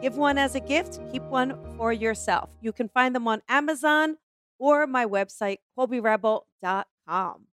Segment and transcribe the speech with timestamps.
[0.00, 2.48] Give one as a gift, keep one for yourself.
[2.62, 4.16] You can find them on Amazon
[4.58, 7.46] or my website, colbyrebel.com.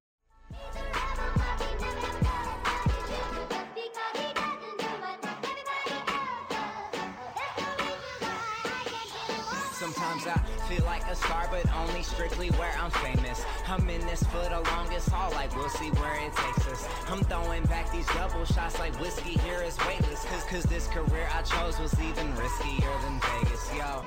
[9.74, 10.38] Sometimes I
[10.68, 13.44] feel like a star, but only strictly where I'm famous.
[13.70, 16.88] I'm in this for the longest haul, like we'll see where it takes us.
[17.10, 20.24] I'm throwing back these double shots like whiskey here is weightless.
[20.24, 24.06] Cause, cause this career I chose was even riskier than Vegas, yo.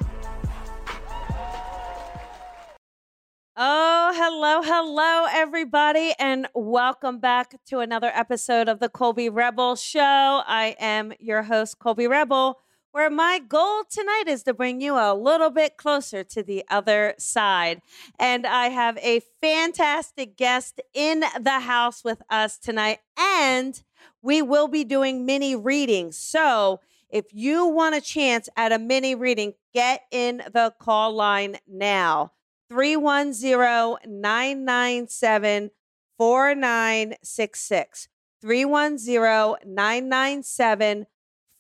[3.54, 10.00] Oh, hello, hello, everybody, and welcome back to another episode of the Colby Rebel Show.
[10.46, 12.60] I am your host, Colby Rebel,
[12.92, 17.14] where my goal tonight is to bring you a little bit closer to the other
[17.18, 17.82] side.
[18.18, 23.80] And I have a fantastic guest in the house with us tonight, and
[24.22, 26.18] we will be doing mini readings.
[26.18, 31.56] So, if you want a chance at a mini reading, get in the call line
[31.66, 32.30] now.
[32.72, 35.70] 310-997
[36.16, 38.08] 4966.
[38.44, 41.06] 310-997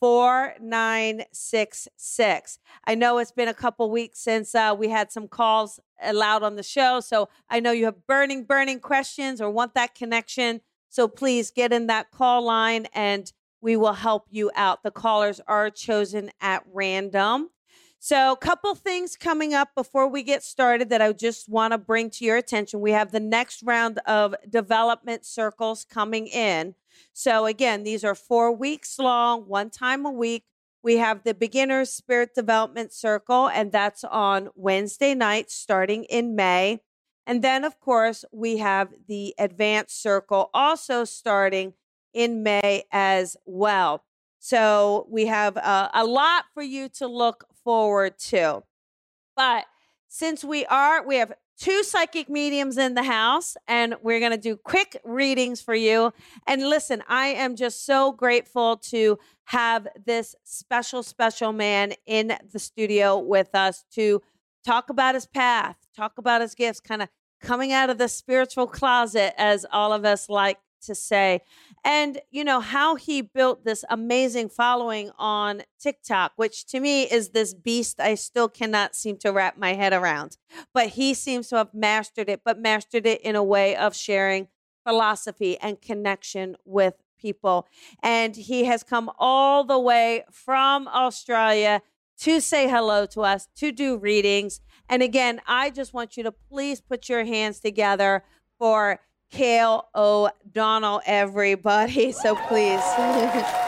[0.00, 2.58] 4966.
[2.84, 6.56] I know it's been a couple weeks since uh, we had some calls allowed on
[6.56, 7.00] the show.
[7.00, 10.62] So I know you have burning, burning questions or want that connection.
[10.88, 14.82] So please get in that call line and we will help you out.
[14.82, 17.50] The callers are chosen at random.
[18.02, 21.78] So, a couple things coming up before we get started that I just want to
[21.78, 22.80] bring to your attention.
[22.80, 26.76] We have the next round of development circles coming in.
[27.12, 30.44] So, again, these are four weeks long, one time a week.
[30.82, 36.80] We have the Beginner's Spirit Development Circle, and that's on Wednesday nights starting in May.
[37.26, 41.74] And then, of course, we have the Advanced Circle also starting
[42.14, 44.04] in May as well.
[44.38, 48.64] So we have uh, a lot for you to look forward to.
[49.36, 49.64] But
[50.08, 54.36] since we are, we have two psychic mediums in the house, and we're going to
[54.36, 56.12] do quick readings for you.
[56.48, 62.58] And listen, I am just so grateful to have this special, special man in the
[62.58, 64.20] studio with us to
[64.66, 67.08] talk about his path, talk about his gifts, kind of
[67.40, 71.40] coming out of the spiritual closet, as all of us like to say.
[71.84, 77.30] And, you know, how he built this amazing following on TikTok, which to me is
[77.30, 80.36] this beast I still cannot seem to wrap my head around.
[80.74, 84.48] But he seems to have mastered it, but mastered it in a way of sharing
[84.86, 87.66] philosophy and connection with people.
[88.02, 91.82] And he has come all the way from Australia
[92.20, 94.60] to say hello to us, to do readings.
[94.88, 98.24] And again, I just want you to please put your hands together
[98.58, 102.12] for Kale O'Donnell, everybody.
[102.20, 102.80] So please.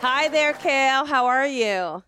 [0.00, 1.06] Hi there, Kale.
[1.06, 2.04] How are you?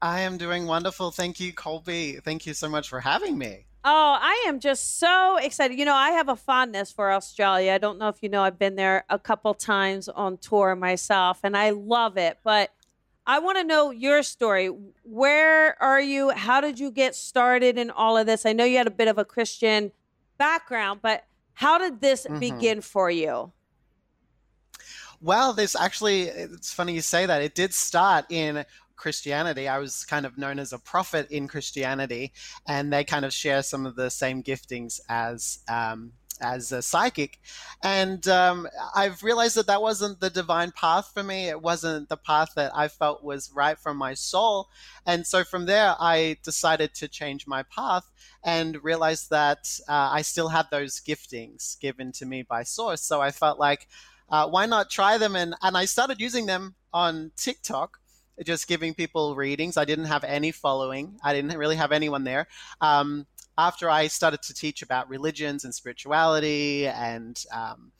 [0.00, 1.10] I am doing wonderful.
[1.10, 2.18] Thank you, Colby.
[2.22, 3.66] Thank you so much for having me.
[3.84, 5.78] Oh, I am just so excited.
[5.78, 7.72] You know, I have a fondness for Australia.
[7.72, 11.40] I don't know if you know, I've been there a couple times on tour myself,
[11.42, 12.38] and I love it.
[12.44, 12.70] But
[13.26, 14.70] I want to know your story.
[15.02, 16.30] Where are you?
[16.30, 18.46] How did you get started in all of this?
[18.46, 19.90] I know you had a bit of a Christian
[20.38, 22.38] background, but how did this mm-hmm.
[22.38, 23.52] begin for you?
[25.20, 27.42] Well, there's actually, it's funny you say that.
[27.42, 28.64] It did start in
[28.96, 29.66] Christianity.
[29.66, 32.32] I was kind of known as a prophet in Christianity,
[32.68, 37.38] and they kind of share some of the same giftings as um, as a psychic.
[37.82, 41.48] And um, I've realized that that wasn't the divine path for me.
[41.48, 44.68] It wasn't the path that I felt was right from my soul.
[45.06, 48.10] And so from there, I decided to change my path
[48.44, 53.02] and realized that uh, I still had those giftings given to me by Source.
[53.02, 53.88] So I felt like,
[54.28, 55.36] uh, why not try them?
[55.36, 57.98] And, and I started using them on TikTok
[58.44, 59.76] just giving people readings.
[59.76, 61.18] I didn't have any following.
[61.22, 62.48] I didn't really have anyone there.
[62.80, 63.26] Um,
[63.58, 67.92] after I started to teach about religions and spirituality, and um,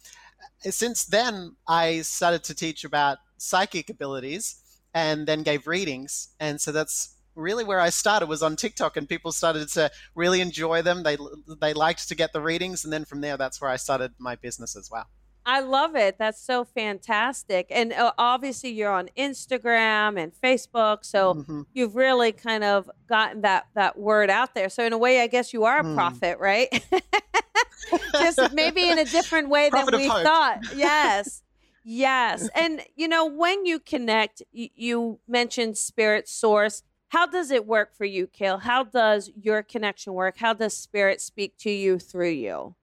[0.61, 4.56] since then, I started to teach about psychic abilities
[4.94, 6.29] and then gave readings.
[6.41, 10.41] And so that's really where I started was on TikTok, and people started to really
[10.41, 11.03] enjoy them.
[11.03, 11.17] They
[11.61, 14.37] they liked to get the readings, and then from there, that's where I started my
[14.37, 15.06] business as well.
[15.47, 16.19] I love it.
[16.19, 17.69] That's so fantastic.
[17.71, 23.43] And uh, obviously, you're on Instagram and Facebook, so hmm you've really kind of gotten
[23.43, 24.69] that that word out there.
[24.69, 25.95] So in a way, I guess you are a Mm.
[25.95, 26.69] prophet, right?
[28.19, 30.25] Just maybe in a different way than Prophet of we hope.
[30.25, 30.61] thought.
[30.75, 31.43] Yes.
[31.89, 32.51] Yes.
[32.57, 36.83] And you know, when you connect, you, you mentioned spirit source.
[37.11, 38.59] How does it work for you, Kale?
[38.59, 40.39] How does your connection work?
[40.39, 42.75] How does spirit speak to you through you?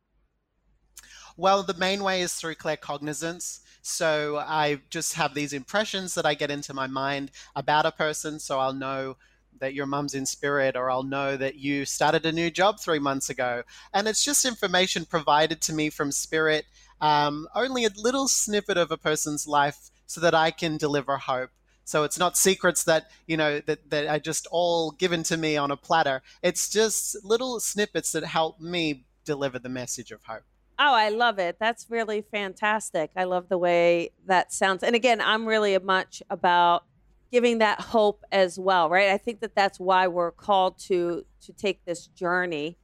[1.36, 3.60] Well, the main way is through claircognizance.
[3.82, 8.40] So I just have these impressions that I get into my mind about a person.
[8.40, 9.18] So I'll know
[9.60, 13.00] that your mum's in spirit, or I'll know that you started a new job three
[13.00, 13.64] months ago.
[13.94, 16.66] And it's just information provided to me from spirit,
[17.02, 21.52] um, only a little snippet of a person's life so that I can deliver hope.
[21.86, 25.58] So it's not secrets that, you know, that, that are just all given to me
[25.58, 26.22] on a platter.
[26.42, 30.44] It's just little snippets that help me deliver the message of hope.
[30.80, 31.58] Oh, I love it.
[31.60, 33.12] That's really fantastic.
[33.16, 34.84] I love the way that sounds.
[34.84, 36.86] And again, I'm really much about
[37.32, 39.10] giving that hope as well, right?
[39.10, 42.78] I think that that's why we're called to to take this journey.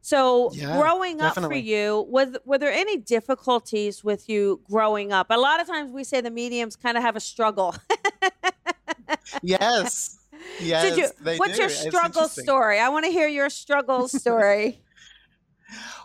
[0.00, 5.26] So, Yeah, growing up for you, was were there any difficulties with you growing up?
[5.30, 7.74] A lot of times we say the mediums kind of have a struggle.
[9.42, 10.20] Yes.
[10.60, 10.94] Yes.
[10.94, 11.62] Did you, what's do.
[11.62, 12.78] your struggle story?
[12.78, 14.82] I want to hear your struggle story.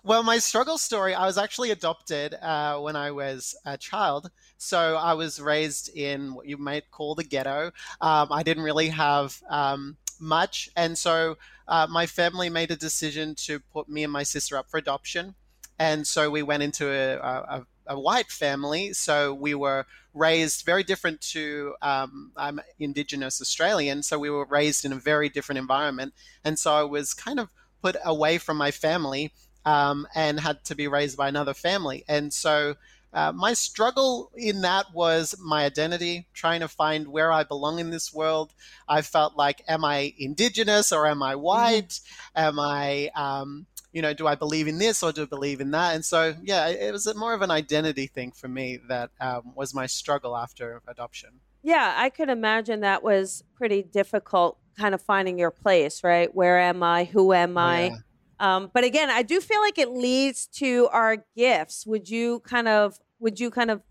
[0.04, 4.32] Well, my struggle story, I was actually adopted uh, when I was a child.
[4.58, 7.72] So I was raised in what you might call the ghetto.
[8.02, 10.72] Um, I didn't really have um, much.
[10.76, 11.38] And so
[11.68, 15.36] uh, my family made a decision to put me and my sister up for adoption.
[15.78, 18.94] And so we went into a, a, a white family.
[18.94, 24.02] So we were raised very different to, um, I'm Indigenous Australian.
[24.02, 26.16] So we were raised in a very different environment.
[26.44, 27.50] And so I was kind of
[27.84, 29.32] put away from my family
[29.66, 32.04] um, and had to be raised by another family.
[32.08, 32.76] And so
[33.14, 37.90] uh, my struggle in that was my identity, trying to find where I belong in
[37.90, 38.54] this world.
[38.88, 42.00] I felt like, am I indigenous or am I white?
[42.36, 45.72] Am I, um, you know, do I believe in this or do I believe in
[45.72, 45.96] that?
[45.96, 49.52] And so, yeah, it it was more of an identity thing for me that um,
[49.56, 51.42] was my struggle after adoption.
[51.64, 56.34] Yeah, I could imagine that was pretty difficult, kind of finding your place, right?
[56.34, 57.04] Where am I?
[57.04, 57.82] Who am Oh, I?
[57.88, 57.98] yeah.
[58.42, 61.86] Um, but again, I do feel like it leads to our gifts.
[61.86, 63.84] Would you kind of would you kind of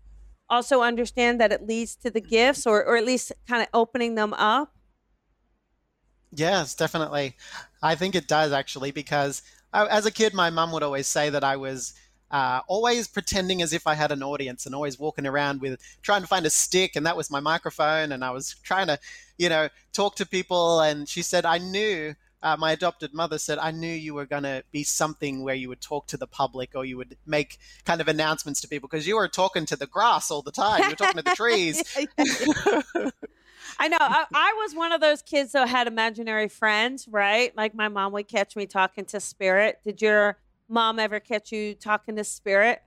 [0.49, 4.15] also understand that it leads to the gifts, or or at least kind of opening
[4.15, 4.75] them up?
[6.33, 7.37] Yes, definitely.
[7.81, 11.29] I think it does actually, because I, as a kid, my mum would always say
[11.29, 11.93] that I was
[12.29, 16.21] uh, always pretending as if I had an audience and always walking around with trying
[16.21, 18.99] to find a stick, and that was my microphone, and I was trying to,
[19.37, 20.81] you know, talk to people.
[20.81, 22.15] And she said, I knew.
[22.43, 25.69] Uh, my adopted mother said, I knew you were going to be something where you
[25.69, 29.05] would talk to the public or you would make kind of announcements to people because
[29.07, 30.81] you were talking to the grass all the time.
[30.83, 31.83] You were talking to the trees.
[33.79, 33.97] I know.
[33.99, 37.55] I, I was one of those kids that had imaginary friends, right?
[37.55, 39.79] Like my mom would catch me talking to spirit.
[39.83, 42.81] Did your mom ever catch you talking to spirit?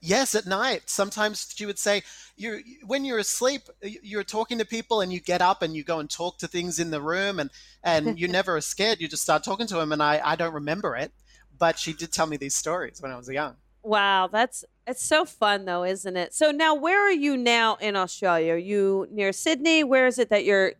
[0.00, 0.82] Yes, at night.
[0.86, 2.02] Sometimes she would say,
[2.36, 5.98] "You when you're asleep, you're talking to people, and you get up and you go
[5.98, 7.50] and talk to things in the room, and
[7.82, 9.00] and you never are scared.
[9.00, 11.12] You just start talking to them." And I I don't remember it,
[11.58, 13.56] but she did tell me these stories when I was young.
[13.82, 16.34] Wow, that's it's so fun though, isn't it?
[16.34, 18.54] So now where are you now in Australia?
[18.54, 19.84] Are you near Sydney?
[19.84, 20.74] Where is it that you're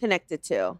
[0.00, 0.78] connected to?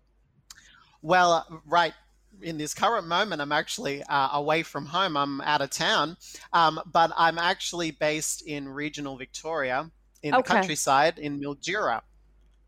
[1.02, 1.94] Well, right
[2.42, 5.16] in this current moment, I'm actually uh, away from home.
[5.16, 6.16] I'm out of town,
[6.52, 9.90] um, but I'm actually based in regional Victoria,
[10.22, 12.02] in the countryside in Mildura.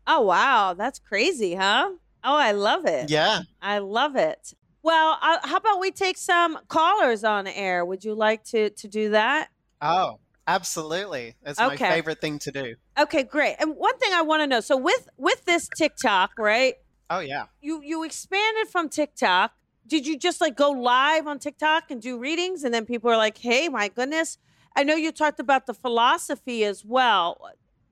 [0.07, 1.91] Oh wow, that's crazy, huh?
[2.23, 3.09] Oh, I love it.
[3.09, 3.41] Yeah.
[3.61, 4.53] I love it.
[4.83, 7.85] Well, uh, how about we take some callers on air?
[7.85, 9.49] Would you like to to do that?
[9.81, 11.35] Oh, absolutely.
[11.43, 12.75] That's my favorite thing to do.
[12.97, 13.55] Okay, great.
[13.59, 16.75] And one thing I want to know, so with with this TikTok, right?
[17.09, 17.45] Oh yeah.
[17.61, 19.51] You you expanded from TikTok.
[19.91, 23.17] Did you just like go live on TikTok and do readings and then people are
[23.17, 24.37] like, "Hey, my goodness,
[24.73, 27.49] I know you talked about the philosophy as well.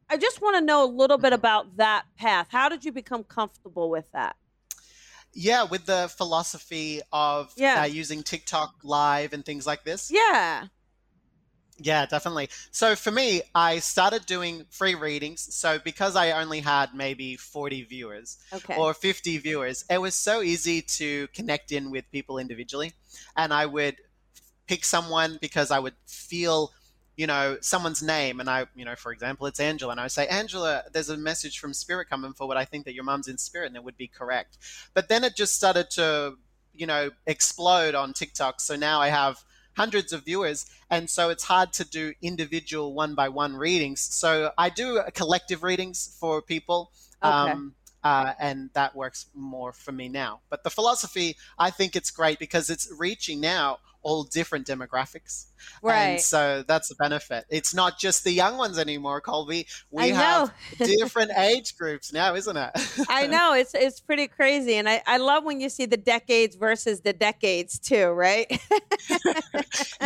[0.10, 2.48] I just want to know a little bit about that path.
[2.52, 4.38] How did you become comfortable with that?
[5.34, 7.82] Yeah, with the philosophy of Yeah.
[7.82, 10.10] uh, using TikTok live and things like this.
[10.10, 10.68] Yeah.
[11.82, 12.50] Yeah, definitely.
[12.72, 15.56] So for me, I started doing free readings.
[15.56, 18.76] So because I only had maybe 40 viewers Okay.
[18.76, 22.94] or 50 viewers, it was so easy to connect in with people individually.
[23.38, 23.96] And I would
[24.68, 26.74] pick someone because I would feel,
[27.16, 28.42] you know, someone's name.
[28.42, 29.92] And I, you know, for example, it's Angela.
[29.92, 32.86] And I would say, Angela, there's a message from Spirit coming for what I think
[32.86, 33.68] that your mum's in spirit.
[33.68, 34.58] And it would be correct.
[34.94, 36.36] But then it just started to,
[36.76, 38.60] you know, explode on TikTok.
[38.60, 39.44] So now I have
[39.80, 44.02] hundreds of viewers, and so it's hard to do individual one by one readings.
[44.02, 46.92] So I do collective readings for people.
[47.24, 47.52] Okay.
[47.52, 50.40] Um, uh, and that works more for me now.
[50.50, 55.46] But the philosophy, I think it's great because it's reaching now all different demographics.
[55.82, 56.12] Right.
[56.12, 57.46] And so that's the benefit.
[57.50, 59.68] It's not just the young ones anymore, Colby.
[59.92, 62.72] We I have different age groups now, isn't it?
[63.10, 66.56] I know it's it's pretty crazy, and I, I love when you see the decades
[66.56, 68.48] versus the decades too, right?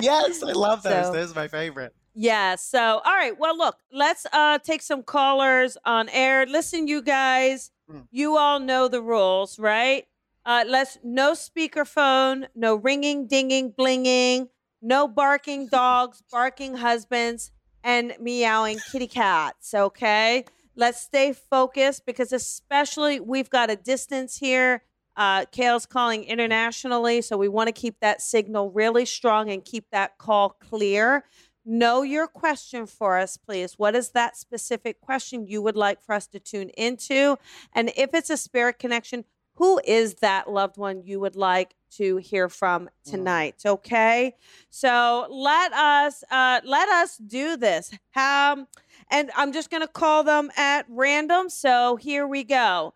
[0.02, 1.06] yes, I love those.
[1.08, 1.94] So- Those are my favorite.
[2.16, 2.56] yeah.
[2.56, 6.46] So all right, well look, let's uh take some callers on air.
[6.46, 8.08] Listen, you guys, Mm.
[8.12, 10.06] you all know the rules, right?
[10.46, 14.50] Uh, let's no speakerphone, no ringing, dinging, blinging,
[14.82, 17.52] no barking dogs, barking husbands,
[17.84, 19.74] and meowing kitty cats.
[19.74, 20.46] Okay,
[20.76, 24.84] let's stay focused because especially we've got a distance here.
[25.16, 29.86] Uh, Kale's calling internationally, so we want to keep that signal really strong and keep
[29.92, 31.24] that call clear.
[31.66, 33.76] Know your question for us, please.
[33.78, 37.38] What is that specific question you would like for us to tune into?
[37.72, 39.24] And if it's a spirit connection,
[39.56, 43.62] who is that loved one you would like to hear from tonight?
[43.66, 44.36] Okay,
[44.70, 47.92] so let us uh, let us do this.
[48.16, 48.68] Um,
[49.10, 51.50] and I'm just going to call them at random.
[51.50, 52.94] So here we go.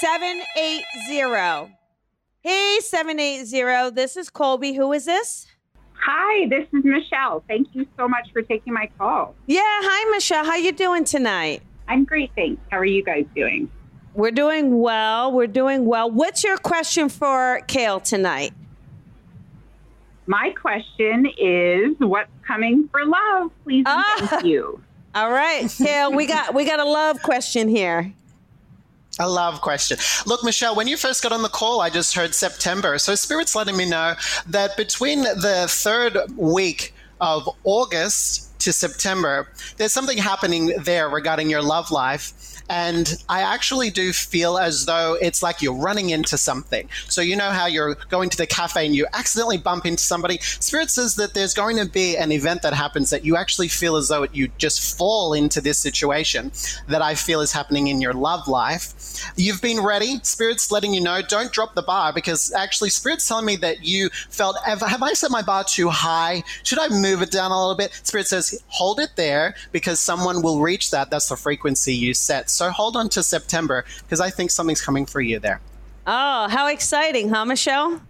[0.00, 1.74] 780.
[2.40, 3.94] Hey, 780.
[3.94, 4.72] This is Colby.
[4.72, 5.46] Who is this?
[5.94, 7.44] Hi, this is Michelle.
[7.46, 9.36] Thank you so much for taking my call.
[9.46, 10.44] Yeah, hi Michelle.
[10.44, 11.62] How you doing tonight?
[11.86, 12.60] I'm great, thanks.
[12.70, 13.70] How are you guys doing?
[14.14, 15.32] We're doing well.
[15.32, 16.10] We're doing well.
[16.10, 18.52] What's your question for Kale tonight?
[20.26, 23.50] My question is what's coming for love?
[23.64, 24.26] Please and Ah.
[24.26, 24.82] thank you.
[25.14, 28.12] All right, Kale, we got we got a love question here.
[29.18, 29.98] A love question.
[30.24, 32.96] Look, Michelle, when you first got on the call, I just heard September.
[32.98, 34.14] So Spirit's letting me know
[34.46, 41.60] that between the third week of August to September, there's something happening there regarding your
[41.62, 42.32] love life.
[42.72, 46.88] And I actually do feel as though it's like you're running into something.
[47.06, 50.38] So, you know how you're going to the cafe and you accidentally bump into somebody?
[50.38, 53.96] Spirit says that there's going to be an event that happens that you actually feel
[53.96, 56.50] as though you just fall into this situation
[56.88, 58.94] that I feel is happening in your love life.
[59.36, 60.20] You've been ready.
[60.22, 64.08] Spirit's letting you know don't drop the bar because actually, Spirit's telling me that you
[64.30, 66.42] felt, have, I set my bar too high?
[66.62, 67.92] Should I move it down a little bit?
[68.02, 71.10] Spirit says hold it there because someone will reach that.
[71.10, 72.48] That's the frequency you set.
[72.48, 75.60] So hold on to September because I think something's coming for you there.
[76.06, 78.00] Oh, how exciting, huh, Michelle?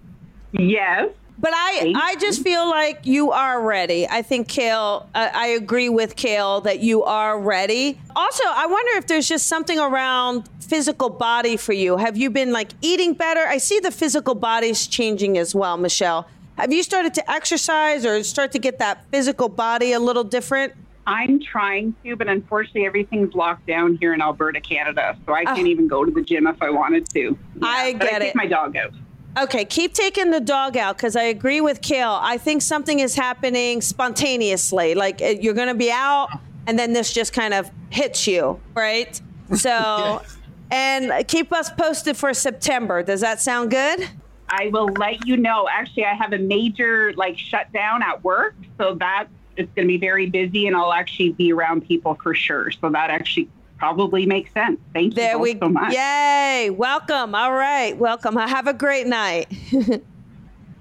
[0.52, 1.11] Yes.
[1.38, 4.06] But I, I just feel like you are ready.
[4.06, 8.00] I think Kale, uh, I agree with Kale that you are ready.
[8.14, 11.97] Also, I wonder if there's just something around physical body for you.
[11.97, 13.40] Have you been like eating better?
[13.40, 16.28] I see the physical body's changing as well, Michelle.
[16.59, 20.75] Have you started to exercise or start to get that physical body a little different?
[21.06, 25.16] I'm trying to, but unfortunately, everything's locked down here in Alberta, Canada.
[25.26, 27.37] So I can't even go to the gym if I wanted to.
[27.61, 28.37] I get I take it.
[28.37, 28.92] my dog out.
[29.38, 32.18] Okay, keep taking the dog out because I agree with Kale.
[32.21, 34.94] I think something is happening spontaneously.
[34.94, 36.28] Like uh, you're going to be out,
[36.66, 39.21] and then this just kind of hits you, right?
[39.54, 40.23] So,
[40.71, 43.02] and keep us posted for September.
[43.02, 44.09] Does that sound good?
[44.49, 45.68] I will let you know.
[45.71, 49.99] Actually, I have a major like shutdown at work, so that it's going to be
[49.99, 52.71] very busy, and I'll actually be around people for sure.
[52.71, 54.78] So that actually probably makes sense.
[54.92, 55.92] Thank There you we so much.
[55.92, 56.71] Yay!
[56.71, 57.35] Welcome.
[57.35, 58.37] All right, welcome.
[58.37, 59.52] Have a great night.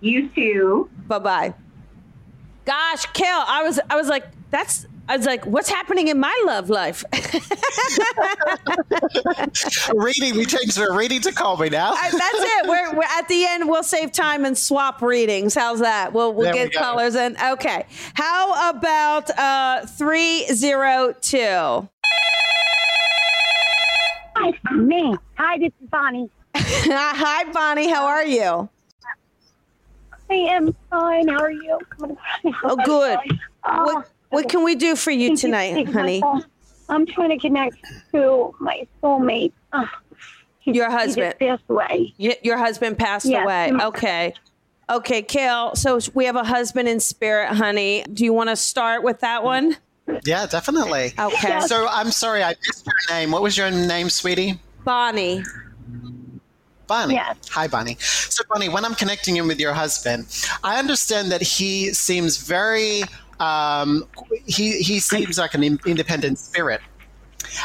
[0.04, 0.90] You too.
[1.08, 1.54] bye bye.
[2.66, 6.34] Gosh, Kale, I was I was like, that's I was like, what's happening in my
[6.46, 7.04] love life?
[9.94, 11.92] reading, we changed our reading to call me now.
[11.92, 12.66] I- that's it.
[12.70, 13.68] We're, we're at the end.
[13.68, 15.54] We'll save time and swap readings.
[15.54, 16.14] How's that?
[16.14, 16.80] We'll we'll There we get go.
[16.80, 17.36] colors in.
[17.44, 17.86] Okay.
[18.14, 21.90] How about uh three zero two?
[24.38, 25.14] Hi, me.
[25.38, 26.30] Hi, this is Bonnie.
[26.56, 27.90] Hi, Bonnie.
[27.90, 28.70] How are you?
[30.30, 31.28] I am fine.
[31.28, 31.80] How are you?
[32.64, 33.20] Oh, good.
[33.66, 36.22] Oh, What what can we do for you thank you tonight, honey?
[36.22, 36.44] call.
[36.90, 37.78] I'm trying to connect
[38.12, 39.54] to my soulmate.
[39.72, 39.90] Ah,
[40.60, 41.36] he- Your husband.
[41.40, 42.14] passed away.
[42.18, 43.72] Your husband passed Yes, away.
[43.72, 44.34] Okay.
[44.90, 45.74] Okay, Kale.
[45.76, 48.04] So we have a husband in spirit, honey.
[48.12, 49.78] Do you want to start with that one?
[50.26, 51.14] yeah, definitely.
[51.18, 51.62] Okay.
[51.62, 53.32] So I'm sorry, I missed your name.
[53.32, 54.60] What was your name, sweetie?
[54.84, 55.44] Bonnie.
[56.88, 57.14] Bonnie.
[57.14, 57.38] Yes.
[57.52, 57.96] Hi, Bonnie.
[58.00, 60.26] So, Bonnie, when I'm connecting in with your husband,
[60.62, 63.04] I understand that he seems very.
[63.42, 64.08] Um,
[64.46, 66.82] he he seems like an independent spirit,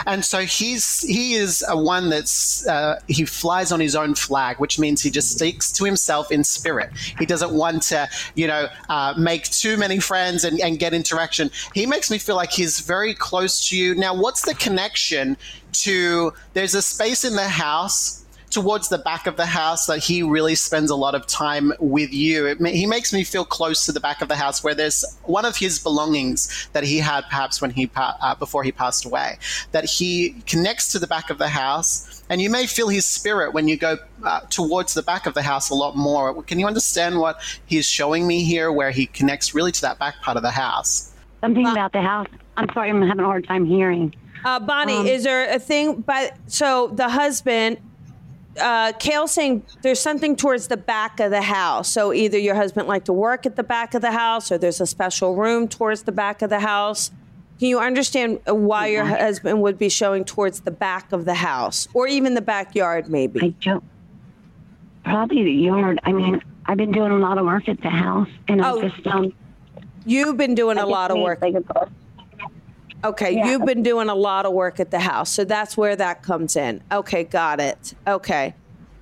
[0.06, 4.58] And so he's he is a one that's uh, he flies on his own flag,
[4.58, 6.90] which means he just sticks to himself in spirit.
[7.18, 11.50] He doesn't want to, you know, uh, make too many friends and, and get interaction.
[11.74, 13.94] He makes me feel like he's very close to you.
[13.94, 15.36] Now, what's the connection
[15.84, 16.32] to?
[16.54, 18.24] There's a space in the house
[18.56, 22.10] towards the back of the house that he really spends a lot of time with
[22.10, 22.46] you.
[22.46, 25.44] It, he makes me feel close to the back of the house where there's one
[25.44, 29.36] of his belongings that he had perhaps when he uh, before he passed away
[29.72, 33.52] that he connects to the back of the house and you may feel his spirit
[33.52, 36.42] when you go uh, towards the back of the house a lot more.
[36.44, 40.14] Can you understand what he's showing me here where he connects really to that back
[40.22, 41.12] part of the house?
[41.42, 42.28] Something about the house.
[42.56, 44.14] I'm sorry, I'm having a hard time hearing.
[44.46, 46.00] Uh, Bonnie, Um, is there a thing?
[46.00, 47.76] But so the husband,
[48.58, 51.88] uh, Kale, saying there's something towards the back of the house.
[51.88, 54.80] So either your husband like to work at the back of the house, or there's
[54.80, 57.10] a special room towards the back of the house.
[57.58, 61.88] Can you understand why your husband would be showing towards the back of the house,
[61.94, 63.40] or even the backyard, maybe?
[63.42, 63.84] I don't.
[65.04, 66.00] Probably the yard.
[66.02, 68.88] I mean, I've been doing a lot of work at the house, and Oh, I
[68.88, 69.32] just um.
[70.04, 71.40] You've been doing I a lot of work.
[71.42, 71.88] Like a,
[73.06, 73.50] Okay, Yeah.
[73.50, 76.56] you've been doing a lot of work at the house, so that's where that comes
[76.56, 76.82] in.
[76.90, 77.94] Okay, got it.
[78.06, 78.54] Okay.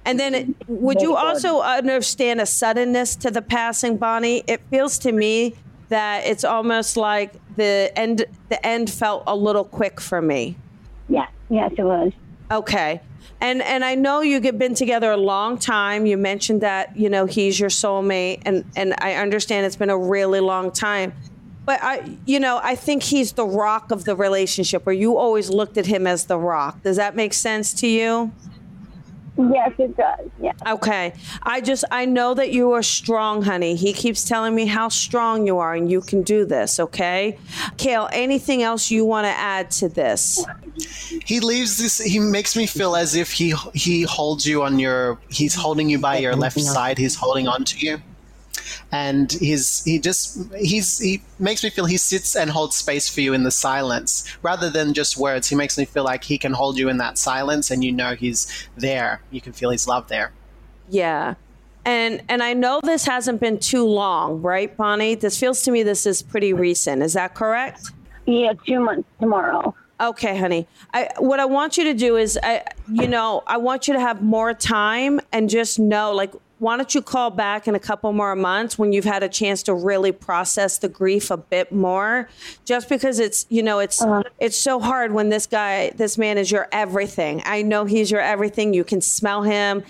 [0.04, 4.44] And then it, would you also understand a suddenness to the passing, Bonnie?
[4.46, 5.54] It feels to me
[5.88, 10.56] that it's almost like the end the end felt a little quick for me.
[11.08, 11.26] yeah.
[11.50, 12.12] Yes, it was.
[12.50, 13.00] Okay.
[13.40, 16.04] And and I know you've been together a long time.
[16.06, 19.98] You mentioned that, you know, he's your soulmate and and I understand it's been a
[19.98, 21.12] really long time.
[21.64, 25.50] But I you know, I think he's the rock of the relationship where you always
[25.50, 26.82] looked at him as the rock.
[26.82, 28.32] Does that make sense to you?
[29.36, 30.28] Yes, it does.
[30.40, 30.52] Yeah.
[30.66, 31.12] Okay.
[31.42, 33.74] I just I know that you are strong, honey.
[33.74, 37.36] He keeps telling me how strong you are and you can do this, okay?
[37.76, 40.44] Kale, anything else you want to add to this?
[41.24, 45.18] he leaves this he makes me feel as if he he holds you on your
[45.30, 48.02] he's holding you by your left side he's holding on to you
[48.92, 53.20] and he's he just he's he makes me feel he sits and holds space for
[53.20, 56.52] you in the silence rather than just words he makes me feel like he can
[56.52, 60.08] hold you in that silence and you know he's there you can feel his love
[60.08, 60.32] there
[60.88, 61.34] Yeah.
[61.86, 65.16] And and I know this hasn't been too long, right, Bonnie?
[65.16, 67.02] This feels to me this is pretty recent.
[67.02, 67.90] Is that correct?
[68.26, 69.74] Yeah, two months tomorrow.
[70.00, 70.66] Okay, honey.
[70.94, 74.00] I what I want you to do is I you know, I want you to
[74.00, 78.12] have more time and just know like why don't you call back in a couple
[78.12, 82.28] more months when you've had a chance to really process the grief a bit more?
[82.64, 84.22] Just because it's you know it's uh-huh.
[84.38, 87.42] it's so hard when this guy this man is your everything.
[87.44, 88.72] I know he's your everything.
[88.72, 89.82] You can smell him.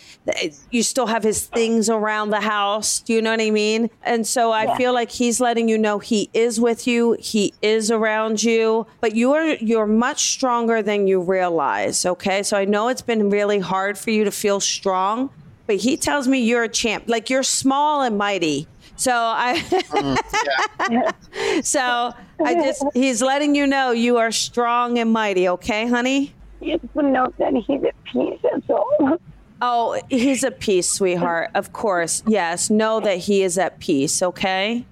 [0.70, 3.00] You still have his things around the house.
[3.00, 3.90] Do you know what i mean?
[4.02, 7.90] And so i feel like he's letting you know he is with you he is
[7.90, 12.42] around you but you're you're much stronger than you realize okay?
[12.42, 15.30] So i know it's been really hard for you to feel strong
[15.66, 19.58] but he tells me you're a champ like you're small and mighty so i
[21.62, 22.12] so
[22.44, 26.94] i just he's letting you know you are strong and mighty okay honey You just
[26.96, 28.38] know that he's at peace.
[28.42, 29.18] That's all.
[29.62, 34.84] oh he's at peace sweetheart of course yes know that he is at peace okay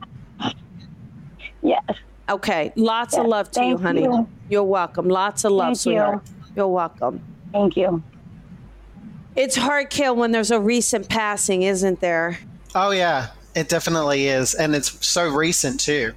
[1.63, 1.85] Yes.
[2.29, 4.29] okay lots of love to you honey you.
[4.49, 5.81] you're welcome lots of love Thank you.
[5.93, 6.23] sweetheart
[6.57, 7.21] you're welcome
[7.53, 8.03] Thank you.
[9.35, 12.39] It's hard Kale when there's a recent passing isn't there
[12.75, 16.15] oh yeah it definitely is and it's so recent too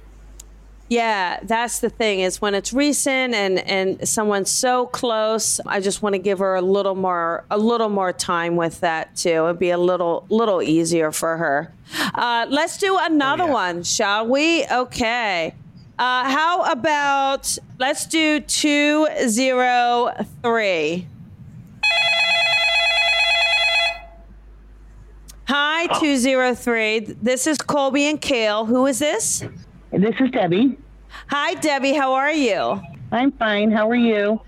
[0.88, 6.00] Yeah, that's the thing is when it's recent and and someone's so close, I just
[6.00, 9.46] want to give her a little more a little more time with that too.
[9.46, 11.72] It'd be a little little easier for her.
[12.14, 13.52] Uh, let's do another yeah.
[13.52, 14.64] one, shall we?
[14.66, 15.54] Okay.
[15.98, 21.08] Uh, how about let's do two zero three.
[25.48, 27.00] Hi, 203.
[27.22, 28.64] This is Colby and Kale.
[28.64, 29.44] Who is this?
[29.92, 30.76] This is Debbie.
[31.28, 31.92] Hi, Debbie.
[31.94, 32.80] How are you?
[33.12, 33.70] I'm fine.
[33.70, 34.40] How are you?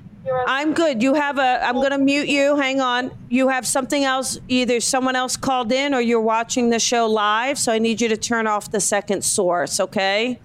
[0.47, 1.01] I'm good.
[1.01, 1.65] You have a.
[1.65, 2.57] I'm going to mute you.
[2.57, 3.13] Hang on.
[3.29, 4.41] You have something else.
[4.49, 7.59] Either someone else called in or you're watching the show live.
[7.59, 9.79] So I need you to turn off the second source.
[9.79, 10.41] Okay.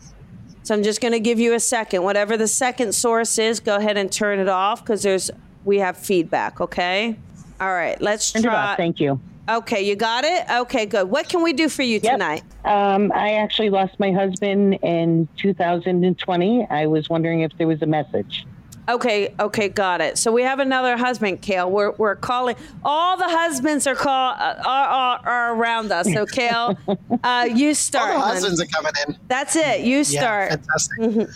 [0.62, 2.04] So I'm just going to give you a second.
[2.04, 5.32] Whatever the second source is, go ahead and turn it off because there's
[5.66, 6.62] we have feedback.
[6.62, 7.18] Okay.
[7.60, 8.00] All right.
[8.00, 8.54] Let's try.
[8.54, 8.78] off.
[8.78, 9.20] Thank you.
[9.50, 10.50] Okay, you got it.
[10.50, 11.10] Okay, good.
[11.10, 12.14] What can we do for you Yep.
[12.14, 12.44] tonight?
[12.64, 16.68] Um, I actually lost my husband in 2020.
[16.70, 18.46] I was wondering if there was a message.
[18.90, 20.18] Okay, okay, got it.
[20.18, 21.70] So we have another husband, Kale.
[21.72, 22.56] We're, we're calling.
[22.84, 26.12] All the husbands are call uh, are, are, are around us.
[26.14, 26.78] So Kale,
[27.24, 28.14] uh, you all start.
[28.14, 28.30] the hon.
[28.30, 29.82] husbands are coming in That's it.
[29.82, 30.52] You start.
[30.52, 30.88] yeah start.
[30.98, 31.28] fantastic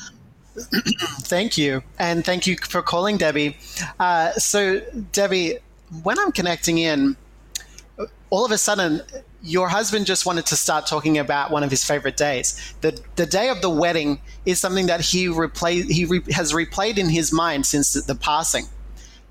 [1.22, 1.84] Thank you.
[2.00, 3.56] And thank you for calling, Debbie.
[4.00, 4.80] Uh, so,
[5.12, 5.60] Debbie,
[6.04, 7.16] when I'm connecting in,
[8.30, 9.02] all of a sudden,
[9.42, 12.74] your husband just wanted to start talking about one of his favorite days.
[12.82, 16.98] The, the day of the wedding is something that he, replay, he re, has replayed
[16.98, 18.66] in his mind since the, the passing.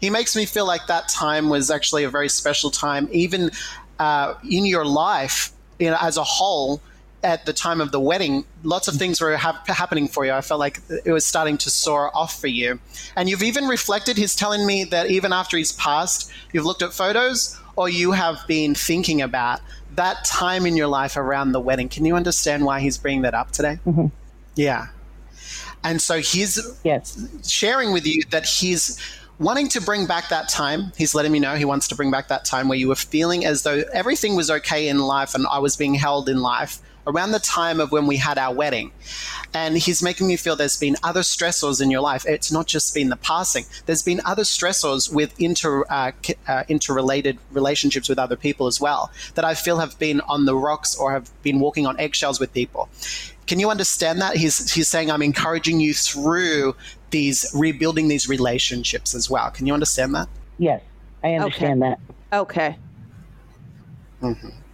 [0.01, 3.51] He makes me feel like that time was actually a very special time, even
[3.99, 6.81] uh, in your life you know, as a whole
[7.23, 10.33] at the time of the wedding, lots of things were ha- happening for you.
[10.33, 12.79] I felt like it was starting to soar off for you.
[13.17, 16.93] And you've even reflected, he's telling me that even after he's passed, you've looked at
[16.93, 19.61] photos or you have been thinking about
[19.95, 21.89] that time in your life around the wedding.
[21.89, 23.79] Can you understand why he's bringing that up today?
[23.87, 24.07] Mm-hmm.
[24.55, 24.89] Yeah.
[25.85, 27.19] And so he's Yes.
[27.49, 28.99] sharing with you that he's
[29.39, 30.93] wanting to bring back that time.
[30.97, 33.45] He's letting me know he wants to bring back that time where you were feeling
[33.45, 37.31] as though everything was okay in life and I was being held in life around
[37.31, 38.93] the time of when we had our wedding.
[39.55, 42.25] And he's making me feel there's been other stressors in your life.
[42.27, 43.65] It's not just been the passing.
[43.87, 46.13] There's been other stressors with inter, uh,
[46.49, 50.57] uh, interrelated relationships with other people as well that I feel have been on the
[50.57, 52.89] rocks or have been walking on eggshells with people.
[53.47, 54.37] Can you understand that?
[54.37, 56.75] He's, he's saying, I'm encouraging you through
[57.11, 59.51] these rebuilding these relationships as well.
[59.51, 60.29] Can you understand that?
[60.59, 60.83] Yes.
[61.23, 62.01] I understand that.
[62.33, 62.77] Okay.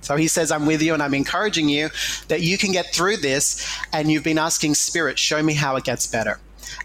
[0.03, 1.89] So he says, I'm with you and I'm encouraging you
[2.29, 3.67] that you can get through this.
[3.93, 6.39] And you've been asking Spirit, show me how it gets better.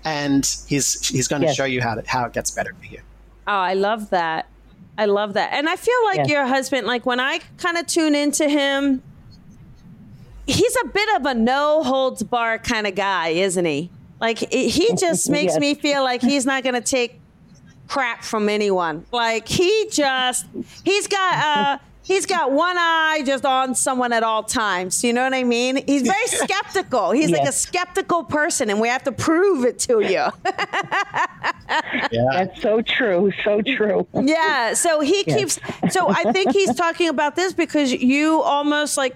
[0.06, 1.56] And he's, he's going to Yes.
[1.56, 3.00] show you how, to, how it gets better for you.
[3.48, 4.48] Oh, I love that.
[4.98, 5.54] I love that.
[5.54, 6.30] And I feel like Yes.
[6.30, 9.02] your husband, like when I kind of tune into him,
[10.46, 13.90] he's a bit of a no holds bar kind of guy, isn't he?
[14.20, 15.60] Like he just makes Yes.
[15.60, 17.20] me feel like he's not going to take
[17.88, 19.06] crap from anyone.
[19.12, 20.46] Like he just
[20.84, 21.78] he's got uh
[22.08, 25.04] he's got one eye just on someone at all times.
[25.04, 25.84] You know what I mean?
[25.86, 27.12] He's very skeptical.
[27.12, 30.26] He's like a skeptical person and we have to prove it to you.
[32.12, 32.24] Yeah.
[32.32, 33.32] That's so true.
[33.44, 34.08] So true.
[34.14, 34.74] Yeah.
[34.74, 35.60] So he Yes.
[35.60, 35.94] keeps.
[35.94, 39.16] So I think he's talking about this because you almost like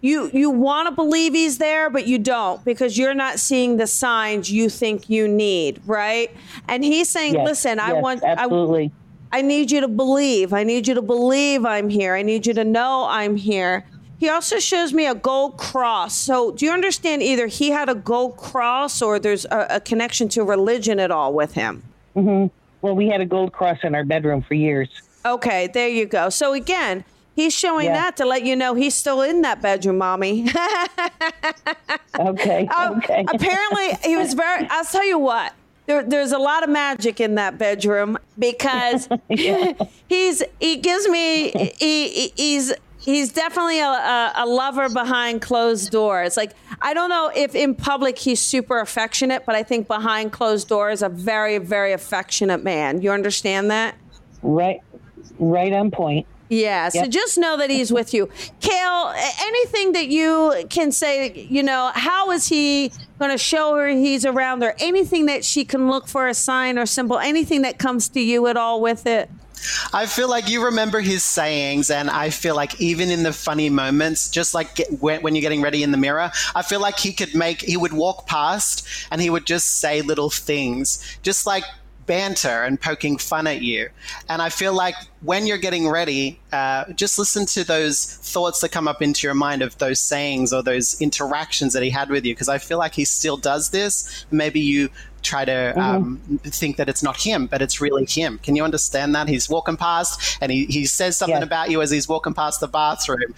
[0.00, 3.86] you you want to believe he's there, but you don't because you're not seeing the
[3.86, 6.30] signs you think you need, right?
[6.68, 7.46] And he's saying, Yes.
[7.46, 8.86] "Listen, I want I, absolutely.
[8.86, 8.90] I
[9.42, 10.52] need you to believe.
[10.52, 12.14] I need you to believe I'm here.
[12.14, 13.84] I need you to know I'm here."
[14.18, 16.14] He also shows me a gold cross.
[16.14, 20.28] So, do you understand either he had a gold cross or there's a, a connection
[20.30, 21.82] to religion at all with him?
[22.16, 22.46] Mm-hmm.
[22.80, 24.88] Well, we had a gold cross in our bedroom for years.
[25.26, 26.28] Okay, there you go.
[26.30, 27.94] So again, he's showing Yeah.
[27.94, 30.46] that to let you know he's still in that bedroom, mommy.
[32.18, 32.68] Okay.
[32.72, 33.24] Oh, okay.
[33.34, 34.66] Apparently, he was very.
[34.70, 35.52] I'll tell you what.
[35.86, 42.08] There, there's a lot of magic in that bedroom because he's he gives me he,
[42.08, 46.36] he- he's he's definitely a, a, a lover behind closed doors.
[46.38, 50.68] Like I don't know if in public he's super affectionate, but I think behind closed
[50.68, 53.02] doors, a very very affectionate man.
[53.02, 53.94] You understand that?
[54.42, 54.80] right.
[55.38, 56.26] Right on point.
[56.54, 57.10] Yeah, so Yep.
[57.10, 58.28] just know that he's with you.
[58.60, 59.12] Kale,
[59.42, 64.24] anything that you can say, you know, how is he going to show her he's
[64.24, 68.08] around or anything that she can look for a sign or symbol, anything that comes
[68.10, 69.28] to you at all with it?
[69.92, 73.70] I feel like you remember his sayings, and I feel like even in the funny
[73.70, 76.98] moments, just like get, when, when you're getting ready in the mirror, I feel like
[76.98, 81.46] he could make, he would walk past and he would just say little things, just
[81.46, 81.64] like
[82.06, 83.88] banter and poking fun at you.
[84.28, 88.70] And I feel like when you're getting ready, uh, just listen to those thoughts that
[88.70, 92.24] come up into your mind of those sayings or those interactions that he had with
[92.24, 94.26] you, because I feel like he still does this.
[94.30, 94.90] Maybe you
[95.24, 98.38] try to um, think that it's not him, but it's really him.
[98.42, 99.28] Can you understand that?
[99.28, 101.42] He's walking past and he, he says something Yes.
[101.44, 103.34] about you as he's walking past the bathroom,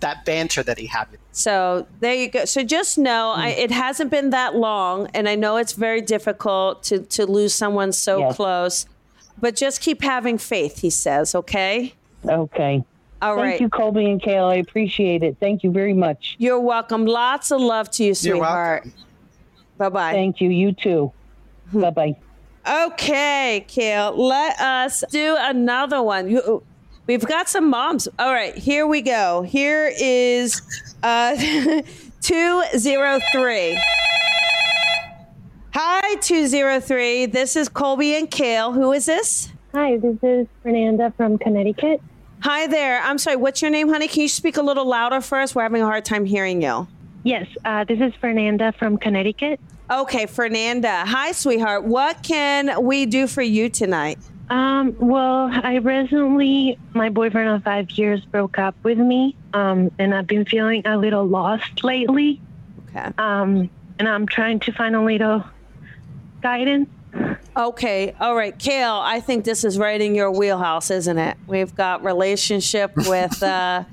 [0.00, 1.06] that banter that he had.
[1.32, 2.44] So there you go.
[2.44, 6.82] So just know I, it hasn't been that long, and I know it's very difficult
[6.84, 8.36] to, to lose someone so Yes.
[8.36, 8.86] close,
[9.40, 11.94] but just keep having faith, he says, okay?
[12.26, 12.84] Okay.
[13.22, 13.60] All Thank right.
[13.60, 14.46] you, Colby and Kale.
[14.46, 15.36] I appreciate it.
[15.40, 16.36] Thank you very much.
[16.38, 17.04] You're welcome.
[17.06, 18.84] Lots of love to you, You're sweetheart.
[18.84, 18.92] welcome.
[19.78, 20.12] Bye bye.
[20.12, 20.50] Thank you.
[20.50, 21.12] You too.
[21.72, 22.16] Bye bye.
[22.68, 26.28] Okay, Kale, let us do another one.
[26.28, 26.62] You,
[27.06, 28.06] we've got some moms.
[28.18, 29.42] All right, here we go.
[29.42, 30.60] Here is
[31.02, 31.36] uh,
[32.20, 33.80] 203.
[35.72, 37.26] Hi, 203.
[37.26, 38.72] This is Colby and Kale.
[38.72, 39.50] Who is this?
[39.72, 42.02] Hi, this is Fernanda from Connecticut.
[42.42, 43.00] Hi there.
[43.02, 44.08] I'm sorry, what's your name, honey?
[44.08, 45.54] Can you speak a little louder for us?
[45.54, 46.88] We're having a hard time hearing you.
[47.22, 49.60] Yes, uh, this is Fernanda from Connecticut.
[49.90, 51.04] Okay, Fernanda.
[51.04, 51.84] Hi, sweetheart.
[51.84, 54.18] What can we do for you tonight?
[54.48, 60.14] Um, well, I recently, my boyfriend of five years broke up with me, um, and
[60.14, 62.40] I've been feeling a little lost lately.
[62.88, 63.10] Okay.
[63.18, 65.44] Um, and I'm trying to find a little
[66.40, 66.88] guidance.
[67.56, 69.00] Okay, all right, Kale.
[69.02, 71.36] I think this is right in your wheelhouse, isn't it?
[71.48, 73.42] We've got relationship with.
[73.50, 73.84] Uh,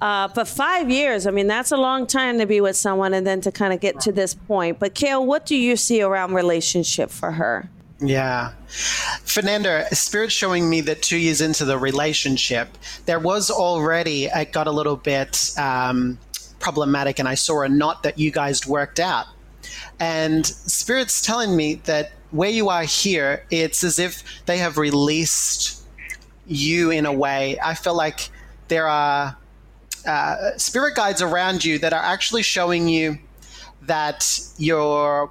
[0.00, 3.26] uh, for five years, I mean, that's a long time to be with someone and
[3.26, 4.78] then to kind of get to this point.
[4.78, 7.68] But, Kale, what do you see around relationship for her?
[8.00, 8.52] Yeah.
[8.68, 12.68] Fernanda, Spirit showing me that two years into the relationship,
[13.06, 16.18] there was already, it got a little bit um,
[16.58, 19.26] problematic, and I saw a knot that you guys worked out.
[19.98, 25.82] And Spirit's telling me that where you are here, it's as if they have released
[26.46, 27.58] you in a way.
[27.64, 28.28] I feel like
[28.68, 29.36] there are
[30.06, 33.18] uh, spirit guides around you that are actually showing you
[33.82, 35.30] that you're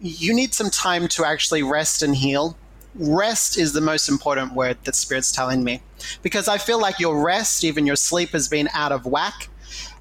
[0.00, 2.56] you need some time to actually rest and heal.
[2.96, 5.80] Rest is the most important word that Spirit's telling me.
[6.22, 9.48] Because I feel like your rest, even your sleep, has been out of whack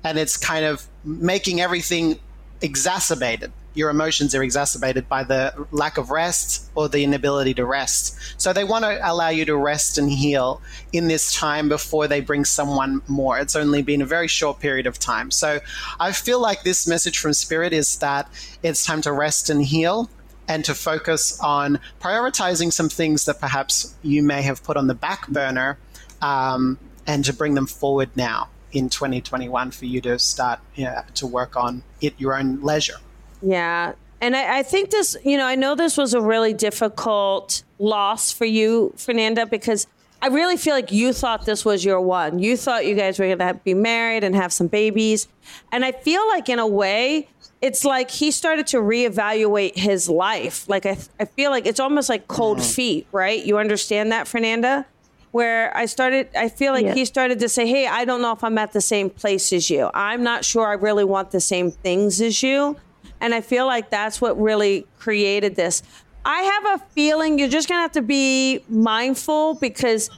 [0.04, 2.20] and it's kind of making everything
[2.62, 8.18] exacerbated your emotions are exacerbated by the lack of rest or the inability to rest.
[8.38, 12.22] So they want to allow you to rest and heal in this time before they
[12.22, 13.40] bring someone more.
[13.40, 15.32] It's only been a very short period of time.
[15.32, 15.60] So
[16.00, 18.30] I feel like this message from Spirit is that
[18.62, 20.10] it's time to rest and heal
[20.48, 24.94] and to focus on prioritizing some things that perhaps you may have put on the
[24.94, 25.78] back burner
[26.22, 31.28] um, and to bring them forward now in 2021 for you to start yeah, to
[31.28, 32.98] work on it your own leisure.
[33.42, 33.94] Yeah.
[34.22, 38.32] And I, I, think this, you know, I know this was a really difficult loss
[38.32, 39.88] for you, Fernanda, because
[40.22, 42.38] I really feel like you thought this was your one.
[42.38, 45.28] You thought you guys were going to be married and have some babies.
[45.72, 47.28] And I feel like, in a way,
[47.60, 50.70] it's like he started to reevaluate his life.
[50.70, 52.72] Like, I, I feel like it's almost like cold mm-hmm.
[52.72, 53.44] feet, right?
[53.44, 54.86] You understand that, Fernanda?
[55.32, 56.94] Where I started, I feel like yeah.
[56.94, 59.70] he started to say, Hey, I don't know if I'm at the same place as
[59.70, 59.90] you.
[59.94, 62.76] I'm not sure I really want the same things as you.
[63.22, 65.84] And I feel like that's what really created this.
[66.26, 70.10] I have a feeling you're just going to have to be mindful because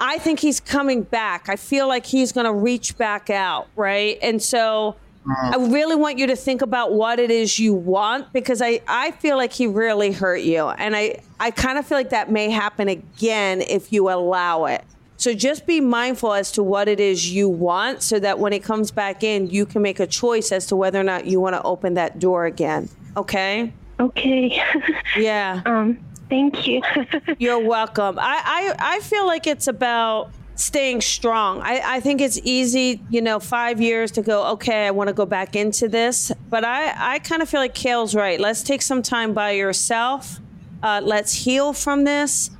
[0.00, 1.48] I think he's coming back.
[1.48, 4.18] I feel like he's going to reach back out, right?
[4.20, 5.72] And so I mm.
[5.72, 9.36] really want you to think about what it is you want because I, I feel
[9.36, 10.68] like he really hurt you.
[10.68, 14.84] And I, I kind of feel like that may happen again if you allow it.
[15.22, 18.64] So just be mindful as to what it is you want so that when it
[18.64, 21.54] comes back in, you can make a choice as to whether or not you want
[21.54, 22.88] to open that door again.
[23.16, 23.72] Okay?
[24.00, 24.60] Okay.
[25.16, 25.62] yeah.
[25.64, 26.82] Um, thank you.
[27.38, 28.18] You're welcome.
[28.18, 31.60] I, I, I feel like it's about staying strong.
[31.60, 35.14] I, I think it's easy, you know, five years to go, okay, I want to
[35.14, 36.32] go back into this.
[36.50, 38.40] But I, I kind of feel like Kale's right.
[38.40, 40.40] Let's take some time by yourself.
[40.82, 42.50] Uh, let's heal from this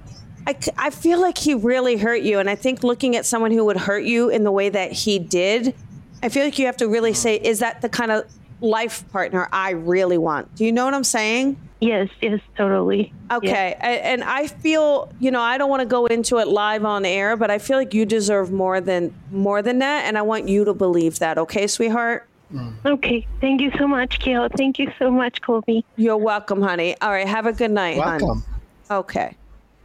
[0.47, 2.39] I, I feel like he really hurt you.
[2.39, 5.19] And I think looking at someone who would hurt you in the way that he
[5.19, 5.75] did,
[6.23, 8.25] I feel like you have to really say, is that the kind of
[8.61, 10.55] life partner I really want?
[10.55, 11.57] Do you know what I'm saying?
[11.81, 13.13] Yes, yes, totally.
[13.33, 13.77] Okay.
[13.77, 14.01] Yes.
[14.05, 17.37] And I feel, you know, I don't want to go into it live on air,
[17.37, 20.65] but I feel like you deserve more than more than that and I want you
[20.65, 22.29] to believe that, okay, sweetheart?
[22.55, 22.75] Mm.
[22.85, 23.27] Okay.
[23.41, 24.49] Thank you so much, Kale.
[24.57, 25.85] Thank you so much, Colby.
[25.97, 26.95] You're welcome, honey.
[27.01, 28.45] All right, have a good night, welcome.
[28.89, 28.99] Hon.
[28.99, 29.37] Okay.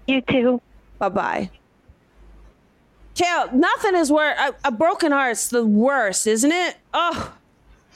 [0.07, 0.61] You too.
[0.99, 1.49] Bye bye.
[3.17, 4.37] Kale, nothing is worse.
[4.39, 6.77] A, a, broken heart's the worst, isn't it?
[6.93, 7.33] Oh,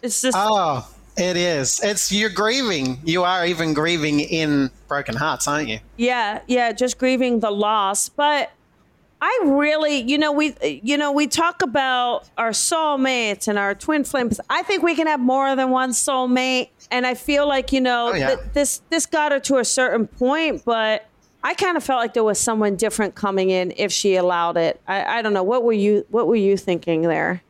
[0.02, 0.36] it's just.
[0.40, 1.80] Oh, it is.
[1.84, 3.00] It's you're grieving.
[3.04, 5.80] You are even grieving in broken hearts, aren't you?
[5.98, 8.10] Yeah, yeah, just grieving the loss.
[8.10, 8.52] But
[9.22, 14.04] I really, you know, we, you know, we talk about our soulmates and our twin
[14.04, 14.40] flames.
[14.50, 18.10] I think we can have more than one soulmate, and I feel like you know,
[18.12, 18.28] oh, yeah.
[18.36, 21.06] th- this this got her to a certain point, but
[21.44, 24.80] I kind of felt like there was someone different coming in if she allowed it.
[24.88, 25.44] I, I don't know.
[25.44, 27.42] What were you What were you thinking there?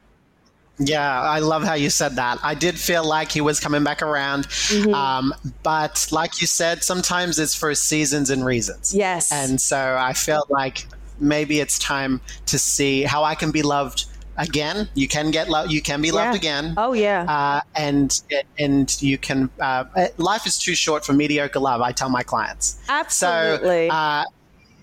[0.80, 2.40] Yeah, I love how you said that.
[2.42, 4.48] I did feel like he was coming back around.
[4.48, 4.94] Mm-hmm.
[4.94, 8.96] Um, but like you said, sometimes it's for seasons and reasons.
[8.96, 9.32] Yes.
[9.32, 10.88] And so I felt like
[11.20, 14.06] maybe it's time to see how I can be loved
[14.38, 14.90] again.
[14.94, 15.72] You can get love.
[15.72, 16.40] You can be loved yeah.
[16.40, 16.74] again.
[16.78, 17.24] Oh yeah.
[17.24, 18.22] Uh, and
[18.58, 19.50] and you can.
[19.60, 19.86] Uh,
[20.18, 21.82] life is too short for mediocre love.
[21.82, 22.80] I tell my clients.
[22.90, 23.90] Absolutely.
[23.90, 24.24] So, uh,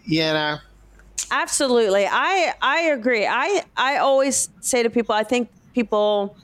[0.04, 0.58] you know.
[1.30, 2.06] Absolutely.
[2.06, 3.26] I I agree.
[3.26, 5.14] I I always say to people.
[5.14, 6.36] I think people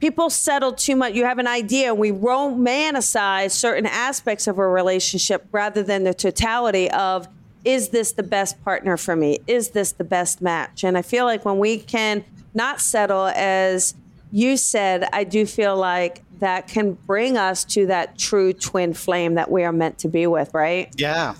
[0.00, 1.14] people settle too much.
[1.14, 1.94] You have an idea.
[1.94, 7.28] We romanticize certain aspects of a relationship rather than the totality of
[7.66, 9.40] is this the best partner for me?
[9.48, 10.84] Is this the best match?
[10.84, 12.24] And I feel like when we can
[12.54, 13.94] not settle, as
[14.30, 19.34] you said, I do feel like that can bring us to that true twin flame
[19.34, 20.88] that we are meant to be with, right?
[20.96, 21.34] Yeah.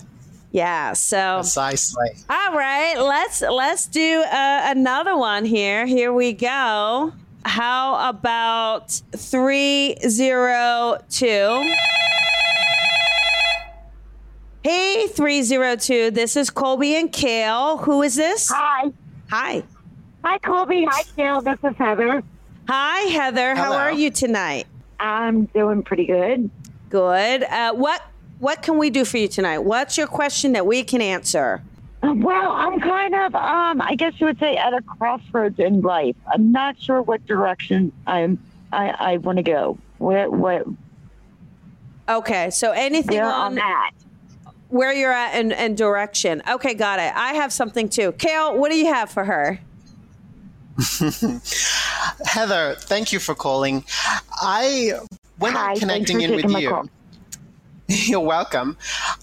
[0.51, 0.93] Yeah.
[0.93, 2.09] So precisely.
[2.29, 5.85] All right, let's let's do uh, another one here.
[5.85, 7.13] Here we go.
[7.45, 11.73] How about three zero two?
[14.63, 16.11] Hey, 302.
[16.11, 17.77] This is Colby and Kale.
[17.77, 18.49] Who is this?
[18.53, 18.91] Hi.
[19.29, 19.63] Hi.
[20.23, 20.85] Hi, Colby.
[20.89, 21.41] Hi, Kale.
[21.41, 22.23] This is Heather.
[22.67, 23.55] Hi, Heather.
[23.55, 24.67] How are you tonight?
[24.99, 26.49] I'm doing pretty good.
[26.89, 27.43] Good.
[27.43, 28.01] Uh, what
[28.39, 29.59] What can we do for you tonight?
[29.59, 31.61] What's your question that we can answer?
[32.03, 36.15] Well, I'm kind of, um, I guess you would say, at a crossroads in life.
[36.31, 38.37] I'm not sure what direction I'm,
[38.71, 39.77] I, I want to go.
[39.97, 40.63] Where, where,
[42.07, 43.93] Okay, so anything where on I'm at.
[44.69, 46.41] Where you're at and, and direction.
[46.49, 47.13] Okay, got it.
[47.15, 48.11] I have something too.
[48.13, 49.59] Kale, what do you have for her?
[52.25, 53.83] Heather, thank you for calling.
[54.31, 54.93] I
[55.39, 56.89] when Hi, I'm connecting in with you.
[57.89, 58.77] You're welcome.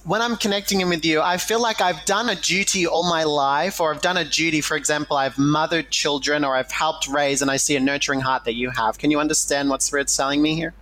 [0.05, 3.23] When I'm connecting in with you, I feel like I've done a duty all my
[3.23, 4.63] life, or I've done a duty.
[4.63, 8.45] For example, I've mothered children, or I've helped raise, and I see a nurturing heart
[8.45, 8.97] that you have.
[8.97, 10.73] Can you understand what Spirit's telling me here?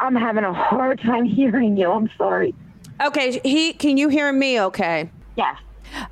[0.00, 1.90] I'm having a hard time hearing you.
[1.90, 2.54] I'm sorry.
[3.00, 5.10] Okay, he can you hear me okay?
[5.36, 5.58] Yes.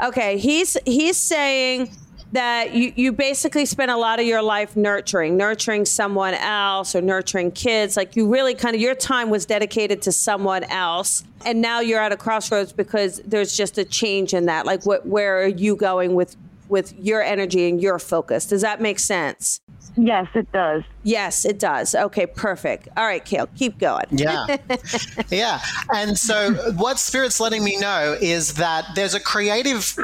[0.02, 1.90] Okay, he's he's saying
[2.34, 7.00] that you, you basically spent a lot of your life nurturing, nurturing someone else or
[7.00, 7.96] nurturing kids.
[7.96, 11.22] Like you really kind of your time was dedicated to someone else.
[11.46, 14.66] And now you're at a crossroads because there's just a change in that.
[14.66, 16.36] Like what where are you going with
[16.68, 18.46] with your energy and your focus?
[18.46, 19.60] Does that make sense?
[19.96, 20.82] Yes, it does.
[21.04, 21.94] Yes, it does.
[21.94, 22.88] Okay, perfect.
[22.96, 24.06] All right, Kale, keep going.
[24.10, 24.56] Yeah.
[25.30, 25.60] yeah.
[25.94, 29.96] And so, what Spirit's letting me know is that there's a creative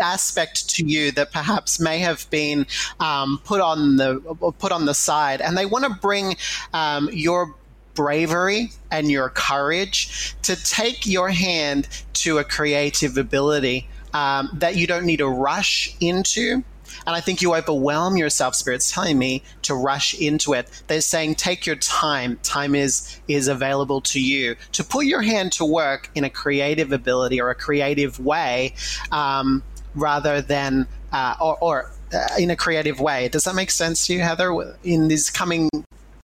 [0.00, 2.66] aspect to you that perhaps may have been
[3.00, 4.20] um, put on the
[4.58, 6.36] put on the side, and they want to bring
[6.74, 7.54] um, your
[7.94, 14.86] bravery and your courage to take your hand to a creative ability um, that you
[14.86, 16.62] don't need to rush into.
[17.06, 20.82] And I think you overwhelm yourself, Spirit's telling me, to rush into it.
[20.86, 22.38] They're saying take your time.
[22.42, 26.92] Time is is available to you to put your hand to work in a creative
[26.92, 28.74] ability or a creative way,
[29.12, 29.62] um,
[29.94, 33.28] rather than uh, or, or uh, in a creative way.
[33.28, 34.76] Does that make sense to you, Heather?
[34.82, 35.68] In this coming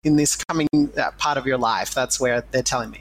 [0.02, 3.00] in this coming uh, part of your life, that's where they're telling me.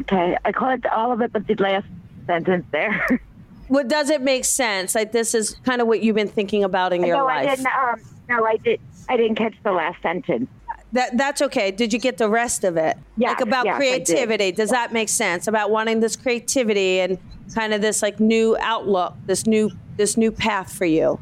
[0.00, 0.36] Okay.
[0.44, 1.86] I caught all of it, but the last
[2.26, 3.20] sentence there.
[3.72, 4.94] What does it make sense?
[4.94, 7.24] Like this is kind of what you've been thinking about in your life.
[7.24, 7.48] no, life.
[7.48, 7.66] I didn't.
[7.66, 8.80] Um, no, I did.
[9.08, 10.46] I didn't catch the last sentence.
[10.92, 11.70] That that's okay.
[11.70, 12.98] Did you get the rest of it?
[13.16, 13.30] Yeah.
[13.30, 14.52] like about yes, creativity.
[14.52, 15.48] Does that make sense?
[15.48, 17.16] About wanting this creativity and
[17.54, 21.18] kind of this like new outlook, this new this new path for you.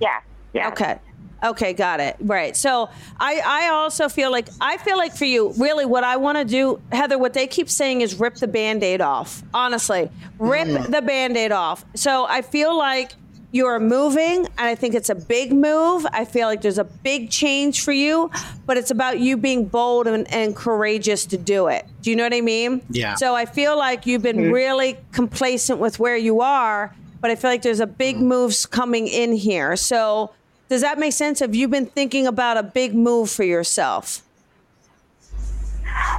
[0.00, 0.22] Yeah.
[0.54, 0.70] Yeah.
[0.70, 0.98] Okay.
[1.44, 2.16] Okay, got it.
[2.20, 2.56] Right.
[2.56, 2.88] So
[3.20, 6.44] I, I also feel like I feel like for you, really what I want to
[6.44, 9.42] do, Heather, what they keep saying is rip the band-aid off.
[9.52, 10.10] Honestly.
[10.38, 10.90] Rip mm.
[10.90, 11.84] the band-aid off.
[11.94, 13.12] So I feel like
[13.52, 16.04] you're moving and I think it's a big move.
[16.12, 18.30] I feel like there's a big change for you,
[18.66, 21.86] but it's about you being bold and, and courageous to do it.
[22.02, 22.82] Do you know what I mean?
[22.90, 23.14] Yeah.
[23.14, 24.52] So I feel like you've been mm.
[24.52, 28.22] really complacent with where you are, but I feel like there's a big mm.
[28.22, 29.76] moves coming in here.
[29.76, 30.32] So
[30.68, 31.40] does that make sense?
[31.40, 34.22] Have you been thinking about a big move for yourself?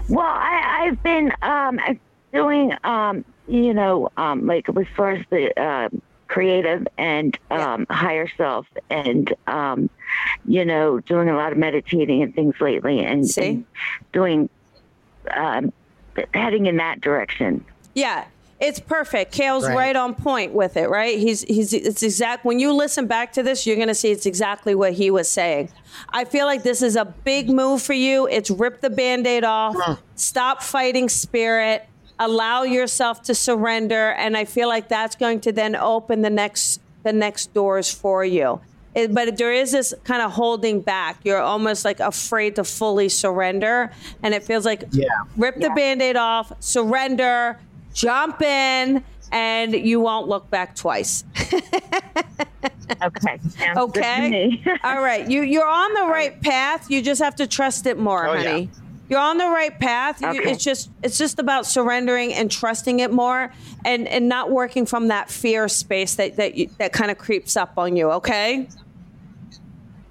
[0.08, 1.80] Well, I, I've been um,
[2.32, 5.90] doing, um, you know, um, like as far as the uh,
[6.28, 9.90] creative and um, higher self, and um,
[10.46, 13.66] you know, doing a lot of meditating and things lately, and, and
[14.14, 14.50] doing
[15.32, 15.74] um,
[16.34, 17.66] heading in that direction.
[17.94, 18.26] Yeah,
[18.60, 19.34] it's perfect.
[19.34, 19.76] Kale's right.
[19.76, 19.96] Right.
[19.96, 21.20] on point with it, right?
[21.20, 24.26] He's he's it's exact when you listen back to this, you're going to see it's
[24.26, 25.70] exactly what he was saying.
[26.10, 28.28] I feel like this is a big move for you.
[28.28, 29.76] It's rip the band-aid off.
[30.16, 31.86] Stop fighting spirit.
[32.18, 36.80] Allow yourself to surrender and I feel like that's going to then open the next
[37.04, 38.62] the next doors for you.
[38.96, 41.18] It, but there is this kind of holding back.
[41.26, 43.92] You're almost like afraid to fully surrender
[44.24, 45.08] and it feels like Yeah.
[45.36, 47.60] rip the band-aid off, surrender,
[47.96, 51.24] jump in and you won't look back twice.
[53.02, 53.40] Okay.
[53.50, 54.62] Sounds Okay.
[54.84, 55.28] All right.
[55.28, 56.90] You you're on the right path.
[56.90, 58.44] You just have to trust it more, Oh, yeah.
[58.52, 58.70] honey.
[59.10, 60.22] You're on the right path.
[60.22, 63.52] You- It's just it's just about surrendering and trusting it more
[63.84, 67.58] and and not working from that fear space that that you, that kind of creeps
[67.58, 68.68] up on you, okay?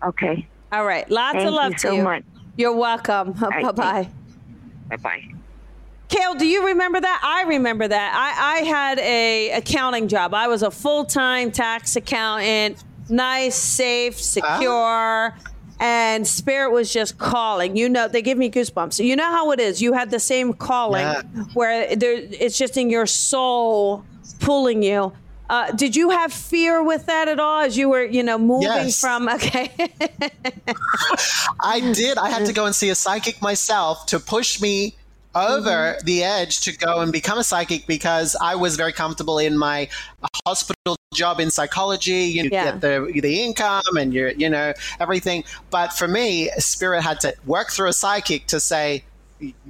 [0.05, 0.47] okay.
[0.73, 1.09] All right.
[1.11, 2.03] Lots Thank of love you to so you.
[2.03, 2.25] much.
[2.57, 3.33] You're welcome.
[3.41, 4.09] right, Bye-bye.
[4.91, 5.35] Bye bye.
[6.15, 7.21] Kale, do you remember that?
[7.25, 8.13] I remember that.
[8.15, 10.33] I, I had a accounting job.
[10.33, 15.35] I was a full time tax accountant, nice, safe, secure.
[15.81, 17.77] And spirit was just calling.
[17.77, 19.05] You know, they give me goosebumps.
[19.05, 19.83] You know how it is.
[19.83, 21.23] You had the same calling Yeah.
[21.55, 24.05] where there, it's just in your soul
[24.39, 25.13] pulling you.
[25.51, 28.69] Uh, did you have fear with that at all as you were, you know, moving
[28.69, 29.01] Yes.
[29.01, 29.29] from?
[29.29, 29.73] Okay.
[31.61, 32.19] I did.
[32.19, 34.97] I had to go and see a psychic myself to push me
[35.35, 36.07] over Mm-hmm.
[36.07, 39.89] the edge to go and become a psychic because I was very comfortable in my
[40.47, 42.25] hospital job in psychology.
[42.25, 42.65] You Yeah.
[42.65, 45.45] get the the income and your you know everything.
[45.71, 49.05] But for me, spirit had to work through a psychic to say,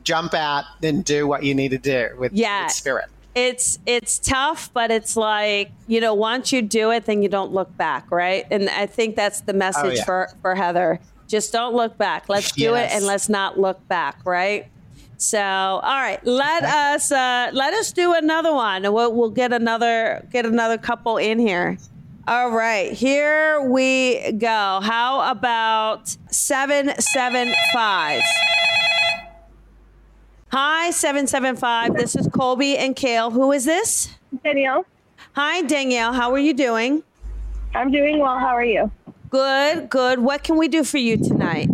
[0.03, 2.65] jump out and do what you need to do with, Yeah.
[2.65, 3.07] with spirit.
[3.35, 7.51] it's it's tough but it's like you know once you do it then you don't
[7.53, 10.05] look back right and i think that's the message Oh, yeah.
[10.05, 14.19] for for heather just don't look back let's do it and let's not look back
[14.25, 14.69] right
[15.17, 19.53] so all right let us uh let us do another one and we'll, we'll get
[19.53, 21.79] another get another couple in here
[22.27, 28.23] all right here we go how about 775
[30.57, 31.97] Hi, 775.
[31.97, 33.33] This is Colby and Kale.
[33.33, 34.09] Who is this?
[34.45, 34.87] Danielle,
[35.33, 36.13] Hi, Danielle.
[36.13, 37.03] How are you doing?
[37.75, 38.39] I'm doing well.
[38.39, 38.89] How are you?
[39.31, 40.21] Good, good.
[40.21, 41.69] What can we do for you tonight?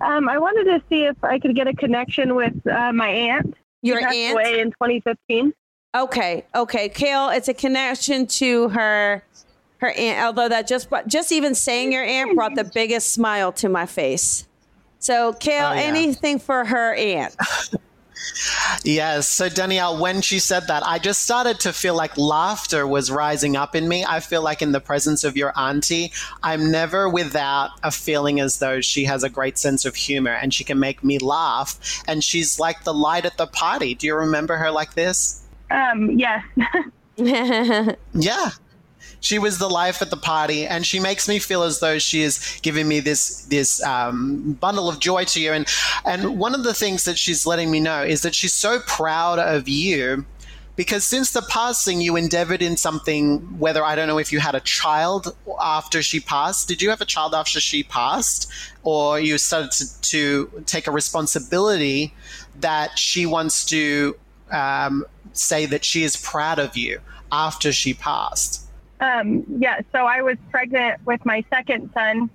[0.00, 3.54] Um, I wanted to see if I could get a connection with uh, my aunt.
[3.82, 4.34] Your She aunt?
[4.34, 5.52] away in 2015.
[5.96, 6.88] Okay, okay.
[6.88, 9.22] Kale, it's a connection to her
[9.78, 13.52] her aunt, although that just brought, just even saying your aunt brought the biggest smile
[13.52, 14.46] to my face.
[14.98, 15.80] So, Kale, Oh, yeah.
[15.82, 17.36] anything for her aunt?
[18.84, 19.28] Yes.
[19.28, 23.56] So, Danielle, when she said that, I just started to feel like laughter was rising
[23.56, 24.04] up in me.
[24.04, 26.12] I feel like in the presence of your auntie,
[26.42, 30.52] I'm never without a feeling as though she has a great sense of humor and
[30.52, 32.02] she can make me laugh.
[32.06, 33.94] And she's like the light at the party.
[33.94, 35.42] Do you remember her like this?
[35.70, 36.44] Um, yes.
[38.14, 38.50] Yeah.
[39.20, 42.22] She was the life at the party, and she makes me feel as though she
[42.22, 45.52] is giving me this this um, bundle of joy to you.
[45.52, 45.66] And
[46.04, 49.38] and one of the things that she's letting me know is that she's so proud
[49.38, 50.24] of you
[50.78, 53.40] because since the passing, you endeavored in something.
[53.58, 56.68] Whether I don't know if you had a child after she passed.
[56.68, 58.48] Did you have a child after she passed,
[58.84, 62.14] or you started to, to take a responsibility
[62.60, 64.16] that she wants to
[64.52, 67.00] um, say that she is proud of you
[67.32, 68.67] after she passed?
[69.00, 72.30] Um, yeah, so I was pregnant with my second son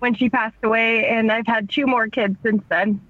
[0.00, 3.00] when she passed away, and I've had two more kids since then.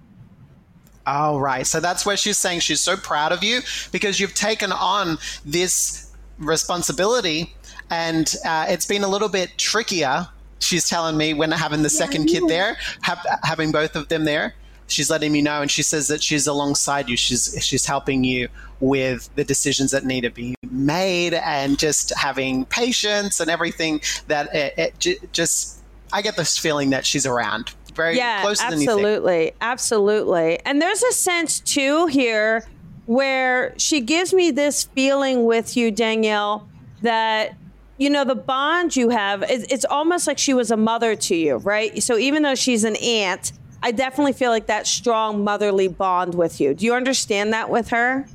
[1.07, 1.67] Oh, right.
[1.67, 6.13] So that's where she's saying she's so proud of you because you've taken on this
[6.39, 7.55] responsibility
[7.91, 10.29] and uh, it's been a little bit trickier.
[10.61, 14.55] She's telling me when having the second kid there, have, having both of them there.
[14.93, 17.17] She's letting me know, and she says that she's alongside you.
[17.17, 18.49] She's she's helping you
[18.81, 24.01] with the decisions that need to be made, and just having patience and everything.
[24.29, 25.83] That it, it j- just,
[26.13, 28.91] I get this feeling that she's around, very yeah, closer than you think.
[28.91, 30.61] absolutely, absolutely.
[30.65, 32.67] And there's a sense too here
[33.07, 36.69] where she gives me this feeling with you, Danielle,
[37.03, 37.57] that
[37.99, 39.43] you know the bond you have.
[39.43, 42.03] It's, it's almost like she was a mother to you, right?
[42.03, 43.53] So even though she's an aunt,
[43.83, 46.75] I definitely feel like that strong motherly bond with you.
[46.75, 48.27] Do you understand that with her?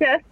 [0.00, 0.22] Yes.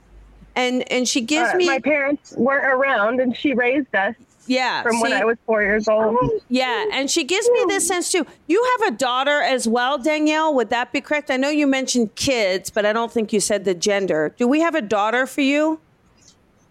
[0.56, 4.14] And and she gives Uh, me my parents weren't around, and she raised us
[4.46, 5.12] yeah from when?
[5.12, 6.30] I was four years old.
[6.48, 8.24] Yeah, and she gives me this sense too.
[8.46, 10.54] You have a daughter as well, Danielle.
[10.54, 11.30] Would that be correct?
[11.30, 14.32] I know you mentioned kids, but I don't think you said the gender.
[14.38, 15.80] Do we have a daughter for you?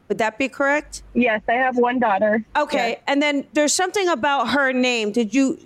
[0.07, 1.01] Would that be correct?
[1.13, 2.43] Yes, I have one daughter.
[2.55, 2.99] Okay, Yes.
[3.07, 5.11] and then there's something about her name.
[5.11, 5.57] Did you?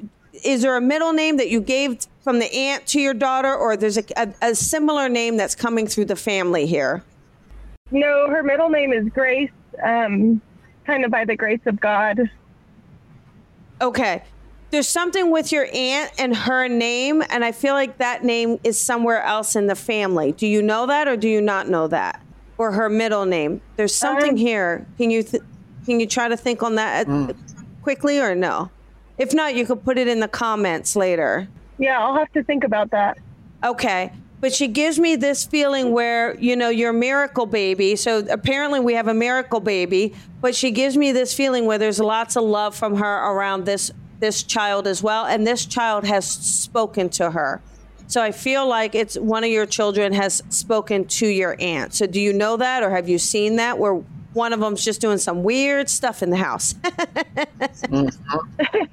[0.44, 3.78] Is there a middle name that you gave from the aunt to your daughter, or
[3.78, 7.02] there's a, a, a similar name that's coming through the family here?
[7.90, 9.50] No, her middle name is Grace,
[9.82, 10.42] um,
[10.86, 12.30] kind of by the grace of God.
[13.80, 14.24] Okay.
[14.72, 18.78] There's something with your aunt and her name, and I feel like that name is
[18.78, 20.34] somewhere else in the family.
[20.34, 22.22] Do you know that, or do you not know that,
[22.58, 23.62] or her middle name?
[23.78, 24.86] There's something Um, here.
[24.98, 25.44] Can you th-
[25.86, 27.32] can you try to think on that uh,
[27.84, 28.70] quickly, or no?
[29.18, 31.48] If not, you could put it in the comments later.
[31.78, 33.18] Yeah, I'll have to think about that.
[33.64, 34.12] Okay.
[34.40, 37.96] But she gives me this feeling where, you know, you're a miracle baby.
[37.96, 42.00] So apparently we have a miracle baby, but she gives me this feeling where there's
[42.00, 46.28] lots of love from her around this this child as well and this child has
[46.28, 47.62] spoken to her.
[48.08, 51.94] So I feel like it's one of your children has spoken to your aunt.
[51.94, 54.02] So do you know that or have you seen that where
[54.34, 56.76] one of them's just doing some weird stuff in the house?
[57.58, 58.84] Mm-hmm.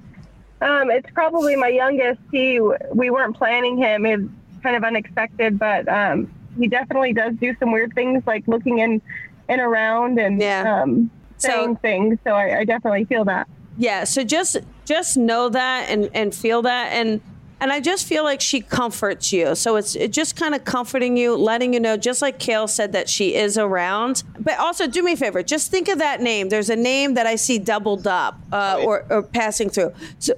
[0.64, 2.20] Um, it's probably my youngest.
[2.32, 2.58] He,
[2.92, 4.06] we weren't planning him.
[4.06, 4.22] It's
[4.62, 9.02] kind of unexpected, but um, he definitely does do some weird things, like looking in
[9.48, 10.82] and around and Yeah.
[10.82, 12.18] um, So- saying things.
[12.24, 13.46] So I, I definitely feel that.
[13.76, 17.20] Yeah, so just just know that and and feel that and
[17.60, 19.54] and I just feel like she comforts you.
[19.54, 22.92] So it's it just kind of comforting you, letting you know, just like Kale said
[22.92, 24.22] that she is around.
[24.38, 26.48] But also, do me a favor, just think of that name.
[26.48, 29.92] There's a name that I see doubled up uh, or, or passing through.
[30.18, 30.34] So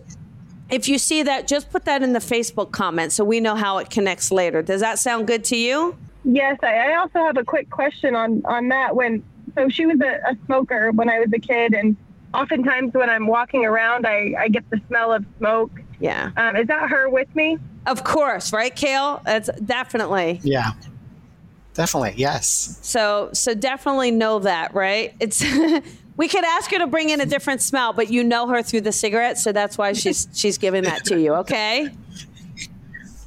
[0.70, 3.78] if you see that, just put that in the Facebook comments so we know how
[3.78, 4.62] it connects later.
[4.62, 5.96] Does that sound good to you?
[6.24, 8.96] Yes, I, I also have a quick question on on that.
[8.96, 9.22] When
[9.54, 11.96] so she was a, a smoker when I was a kid, and
[12.34, 15.70] oftentimes when I'm walking around, I, I get the smell of smoke.
[16.00, 16.30] Yeah.
[16.36, 17.58] Um, is that her with me?
[17.86, 19.22] Of course, right, Kale?
[19.24, 20.40] That's definitely.
[20.42, 20.72] Yeah.
[21.74, 22.78] Definitely, yes.
[22.82, 25.14] So so definitely know that, right?
[25.20, 25.42] It's
[26.16, 28.80] we could ask her to bring in a different smell, but you know her through
[28.82, 31.90] the cigarette, so that's why she's she's giving that to you, okay?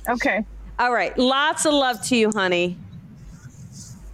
[0.07, 0.43] Okay.
[0.79, 1.15] All right.
[1.17, 2.77] Lots of love to you, honey.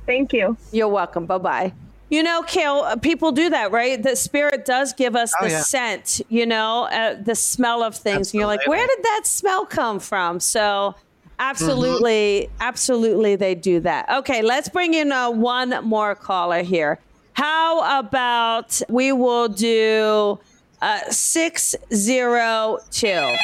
[0.06, 0.58] Thank you.
[0.72, 1.26] You're welcome.
[1.26, 1.74] Bye bye.
[2.10, 4.02] You know, Kale, uh, people do that, right?
[4.02, 5.62] The spirit does give us Oh, the yeah.
[5.62, 8.32] scent, you know, uh, the smell of things.
[8.32, 10.40] And you're like, where did that smell come from?
[10.40, 10.94] So,
[11.40, 14.08] absolutely, absolutely, they do that.
[14.20, 17.00] Okay, let's bring in uh, one more caller here.
[17.34, 20.40] How about we will do
[20.84, 23.36] uh, 602?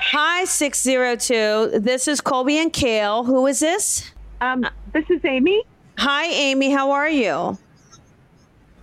[0.00, 1.80] Hi, 602.
[1.80, 3.24] This is Colby and Kale.
[3.24, 4.10] Who is this?
[4.40, 5.64] Um, this is Amy.
[5.98, 6.70] Hi, Amy.
[6.70, 7.58] How are you?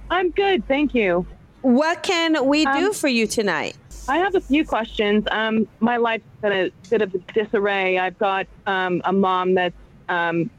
[0.09, 1.25] I'm good, thank you.
[1.61, 3.75] What can we do Um, for you tonight?
[4.07, 5.25] I have a few questions.
[5.31, 7.97] Um, my life's in a bit of a disarray.
[7.97, 9.73] I've got um, a mom that's
[10.09, 10.49] um,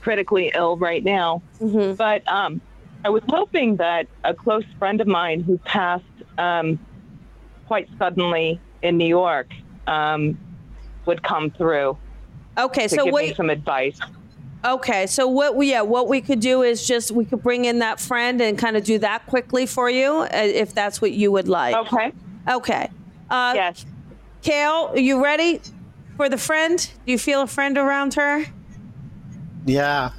[0.00, 1.96] critically ill right now, Mhm.
[1.96, 2.60] but um,
[3.04, 6.04] I was hoping that a close friend of mine who passed
[6.36, 6.78] um,
[7.68, 9.48] quite suddenly in New York
[9.86, 10.36] um,
[11.06, 11.96] would come through
[12.58, 13.98] Okay, to so give me some advice.
[14.64, 15.56] Okay, so what?
[15.56, 18.58] we Yeah, what we could do is just we could bring in that friend and
[18.58, 21.74] kind of do that quickly for you, uh, if that's what you would like.
[21.74, 22.12] Okay.
[22.48, 22.90] Okay.
[23.30, 23.86] Uh, Yes.
[24.42, 25.60] Kale, are you ready
[26.16, 26.78] for the friend?
[27.06, 28.44] Do you feel a friend around her?
[29.66, 30.10] Yeah.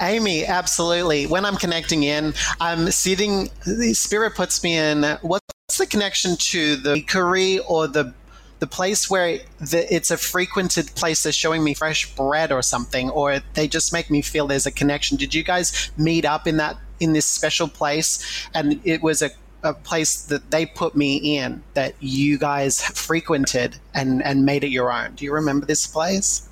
[0.00, 1.26] Amy, absolutely.
[1.26, 6.76] When I'm connecting in, I'm sitting, the spirit puts me in what's the connection to
[6.76, 8.12] the bakery or the
[8.58, 13.10] the place where the, it's a frequented place they're showing me fresh bread or something
[13.10, 16.56] or they just make me feel there's a connection did you guys meet up in
[16.56, 19.30] that in this special place and it was a,
[19.62, 24.70] a place that they put me in that you guys frequented and and made it
[24.70, 26.48] your own do you remember this place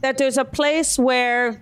[0.00, 1.60] That there's a place where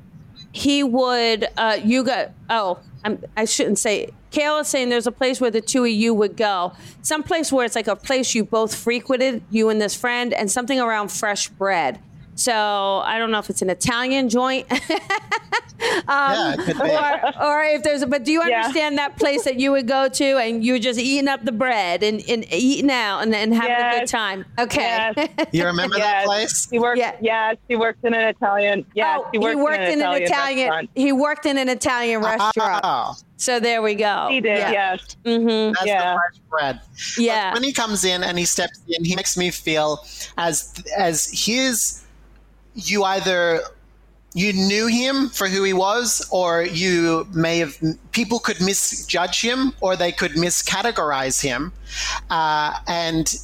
[0.52, 1.48] he would.
[1.56, 2.32] Uh, you got.
[2.50, 4.10] Oh, I'm, I shouldn't say.
[4.30, 6.72] Kale is saying there's a place where the two of you would go.
[7.02, 10.50] Some place where it's like a place you both frequented, you and this friend, and
[10.50, 11.98] something around fresh bread.
[12.38, 14.66] So I don't know if it's an Italian joint.
[15.80, 16.90] yeah it could be.
[16.90, 18.58] or, or if there's a, but do you Yeah.
[18.58, 22.02] understand that place that you would go to and you're just eating up the bread
[22.02, 24.44] and, and eating out and, and having a good time?
[24.58, 25.12] Okay.
[25.16, 25.46] Yes.
[25.52, 26.26] you remember that Yes.
[26.26, 26.98] place She worked.
[26.98, 27.16] Yeah.
[27.20, 27.54] Yeah.
[27.68, 28.86] she worked in an Italian.
[28.94, 30.68] Yeah, oh, she worked, he worked in an Italian.
[30.70, 30.90] restaurant.
[30.94, 32.80] He worked in an Italian restaurant.
[32.84, 34.28] Oh, So there we go.
[34.30, 34.58] He did.
[34.58, 34.70] Yeah.
[34.70, 35.16] Yes.
[35.24, 36.14] hmm that's Yeah.
[36.14, 36.80] the fresh bread.
[37.18, 37.52] Yeah.
[37.52, 40.04] When he comes in and he steps in, he makes me feel
[40.36, 42.04] as as his.
[42.78, 43.60] You either
[44.34, 47.76] you knew him for who he was, or you may have
[48.12, 51.72] people could misjudge him, or they could miscategorize him,
[52.30, 53.34] uh, and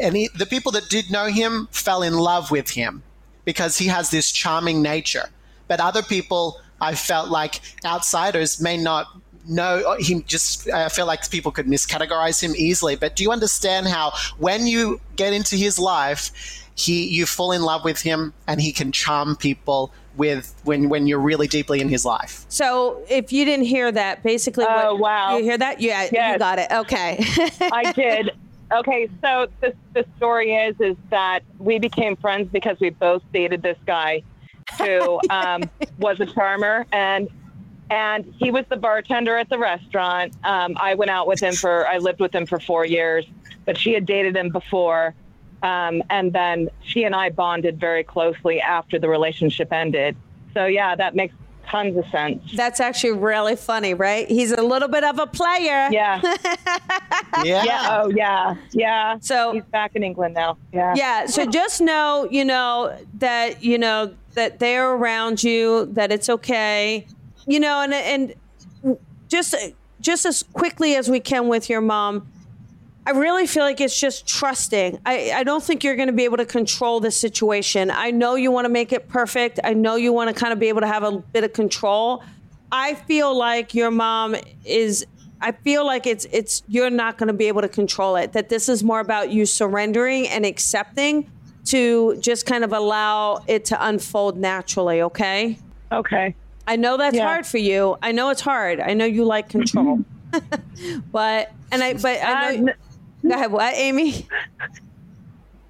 [0.00, 3.02] and he, the people that did know him fell in love with him
[3.44, 5.28] because he has this charming nature.
[5.68, 9.06] But other people, I felt like outsiders may not
[9.46, 10.24] know him.
[10.26, 12.96] Just I feel like people could miscategorize him easily.
[12.96, 16.30] But do you understand how when you get into his life,
[16.76, 21.06] he you fall in love with him, and he can charm people with when when
[21.06, 22.44] you're really deeply in his life.
[22.48, 25.36] So if you didn't hear that, basically, Oh, what, wow.
[25.36, 25.80] you hear that?
[25.80, 26.70] Yeah, you got it.
[26.70, 27.18] Okay.
[27.60, 28.30] I did.
[28.72, 33.62] Okay, so the the story is is that we became friends because we both dated
[33.62, 34.22] this guy
[34.78, 35.62] who um,
[35.98, 37.28] was a charmer and
[37.90, 40.34] and he was the bartender at the restaurant.
[40.42, 43.26] Um, I went out with him for I lived with him for four years,
[43.64, 45.14] but she had dated him before.
[45.64, 50.14] Um, and then she and I bonded very closely after the relationship ended.
[50.52, 51.34] So yeah, that makes
[51.66, 52.42] tons of sense.
[52.54, 54.28] That's actually really funny, right?
[54.28, 55.88] He's a little bit of a player.
[55.90, 56.20] Yeah.
[56.22, 56.34] Yeah.
[57.44, 57.88] Yeah.
[57.90, 58.54] Oh yeah.
[58.72, 59.18] Yeah.
[59.20, 60.56] So He's back in England now.
[60.72, 60.94] Yeah.
[60.96, 66.28] yeah so just know you know that you know that they're around you that it's
[66.28, 67.06] okay
[67.46, 68.34] you know and and
[69.28, 69.54] just
[70.00, 72.30] just as quickly as we can with your mom
[73.06, 76.24] i really feel like it's just trusting i i don't think you're going to be
[76.24, 79.96] able to control the situation i know you want to make it perfect i know
[79.96, 82.22] you want to kind of be able to have a bit of control
[82.72, 84.34] i feel like your mom
[84.64, 85.06] is
[85.40, 88.32] I feel like it's it's you're not going to be able to control it.
[88.32, 91.30] That this is more about you surrendering and accepting
[91.66, 95.58] to just kind of allow it to unfold naturally, okay?
[95.92, 96.34] Okay.
[96.66, 97.26] I know that's Yeah.
[97.26, 97.98] hard for you.
[98.00, 98.80] I know it's hard.
[98.80, 100.00] I know you like control.
[101.12, 102.74] but and I but I know n-
[103.26, 104.26] Go ahead, what, Amy?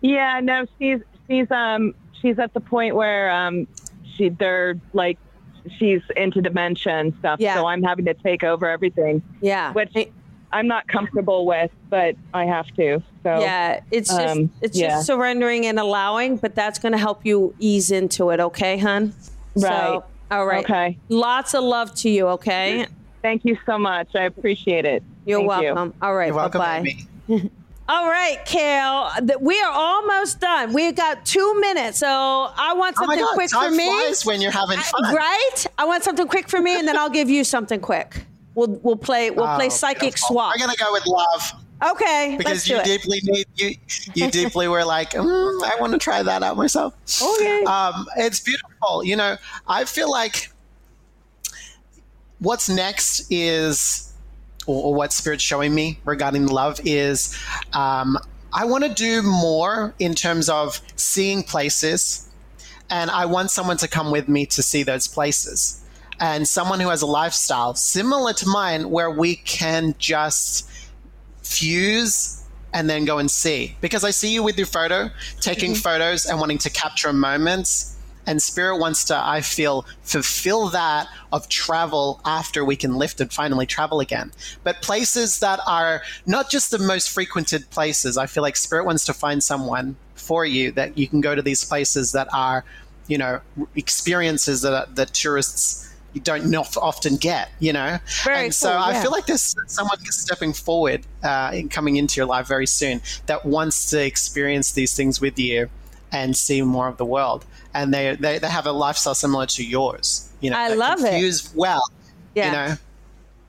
[0.01, 3.67] Yeah, no, she's she's um she's at the point where um
[4.17, 5.19] she they're like
[5.79, 7.41] she's into dementia and stuff.
[7.41, 7.55] Yeah.
[7.55, 9.73] So I'm having to take over everything, Yeah.
[9.73, 9.95] which
[10.53, 13.03] I'm not comfortable with, but I have to.
[13.23, 14.89] So yeah, it's just um, it's yeah.
[14.91, 19.15] just surrendering and allowing, but that's going to help you ease into it, okay, hun?
[19.57, 19.63] Right.
[19.63, 20.65] So, all right.
[20.65, 20.99] Okay.
[21.09, 22.87] Lots of love to you, okay?
[23.23, 24.15] Thank you so much.
[24.15, 25.03] I appreciate it.
[25.25, 25.75] You're Thank you.
[25.75, 25.95] welcome.
[26.03, 26.27] All right.
[26.27, 27.07] You're welcome, bye-bye.
[27.89, 29.11] All right, Kale.
[29.41, 30.73] We are almost done.
[30.73, 33.87] We got two minutes, so I want Oh something God, quick for me.
[33.91, 35.15] flies when you're having fun.
[35.15, 35.67] Right?
[35.77, 38.25] I want something quick for me, and then I'll give you something quick.
[38.55, 40.29] We'll we'll play we'll play Oh, psychic beautiful.
[40.29, 40.55] swap.
[40.55, 41.53] I'm gonna go with love
[41.83, 43.75] Okay, let's because you deeply need you.
[44.15, 46.95] You deeply were like, mm, I want to try that out myself.
[47.21, 47.65] Okay.
[47.65, 49.05] Um, it's beautiful.
[49.05, 50.51] You know, I feel like
[52.39, 54.14] what's next is,
[54.67, 57.39] or, or what Spirit's showing me regarding love is,
[57.73, 58.19] um,
[58.53, 62.29] I want to do more in terms of seeing places,
[62.91, 65.83] and I want someone to come with me to see those places.
[66.21, 70.71] And someone who has a lifestyle similar to mine where we can just
[71.43, 73.77] fuse and then go and see.
[73.81, 75.11] Because I see you with your photo,
[75.41, 77.94] taking photos and wanting to capture moments.
[78.27, 83.33] And Spirit wants to, I feel, fulfill that of travel after we can lift and
[83.33, 84.33] finally travel again.
[84.63, 88.17] But places that are not just the most frequented places.
[88.17, 91.43] I feel like Spirit wants to find someone for you that you can go to
[91.43, 92.65] these places that are,
[93.09, 93.41] you know,
[93.75, 97.99] experiences that, that tourists you don't not often get, you know?
[98.23, 102.21] Very and so cool, I feel like there's someone stepping forward uh, and coming into
[102.21, 105.69] your life very soon that wants to experience these things with you
[106.13, 107.45] and see more of the world.
[107.75, 110.31] And they, they, they have a lifestyle similar to yours.
[110.41, 111.43] You know, I love it.
[111.55, 111.83] well.
[112.35, 112.47] Yeah.
[112.47, 112.77] You know,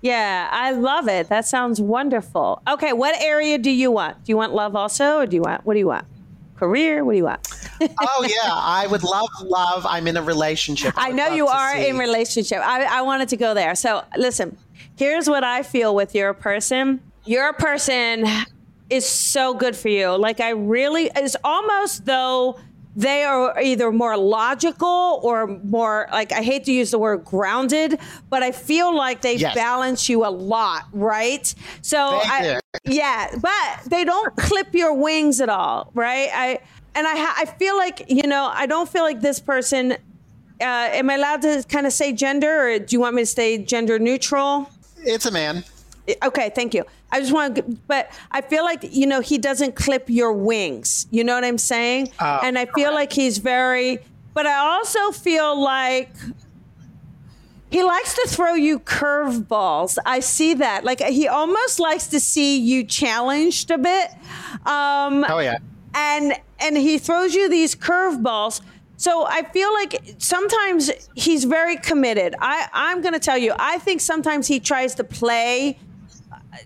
[0.02, 1.30] Yeah, I love it.
[1.30, 2.62] That sounds wonderful.
[2.68, 4.24] Okay, what area do you want?
[4.24, 6.06] Do you want love also, or do you want what do you want?
[6.56, 7.04] Career?
[7.04, 7.48] What do you want?
[7.82, 9.86] oh yeah, I would love love.
[9.88, 10.94] I'm in a relationship.
[10.98, 12.60] I would know you are see- in relationship.
[12.60, 13.76] I, I wanted to go there.
[13.76, 14.58] So listen,
[14.96, 17.02] here's what I feel with your person.
[17.26, 18.26] Your person
[18.90, 20.16] is so good for you.
[20.16, 22.60] Like I really, it's almost though
[22.96, 28.00] they are either more logical or more like I hate to use the word grounded,
[28.30, 29.54] but I feel like they Yes.
[29.54, 31.54] balance you a lot, right?
[31.82, 36.30] So I, yeah, but they don't clip your wings at all, right?
[36.34, 36.60] I
[36.96, 39.92] and I ha- I feel like you know I don't feel like this person.
[40.62, 43.26] Uh, am I allowed to kind of say gender, or do you want me to
[43.26, 44.70] stay gender neutral?
[45.00, 45.66] It's a man.
[46.24, 46.84] Okay, thank you.
[47.12, 51.08] I just want to, but I feel like you know he doesn't clip your wings.
[51.12, 52.12] You know what I'm saying?
[52.20, 54.00] Oh, and I feel like he's very.
[54.34, 56.10] But I also feel like
[57.72, 59.98] he likes to throw you curveballs.
[60.06, 60.84] I see that.
[60.84, 64.10] Like he almost likes to see you challenged a bit.
[64.66, 65.58] Um, Oh yeah.
[65.94, 68.62] and and he throws you these curveballs.
[68.98, 72.36] So I feel like sometimes he's very committed.
[72.40, 73.54] I I'm going to tell you.
[73.60, 75.85] I think sometimes he tries to play uh,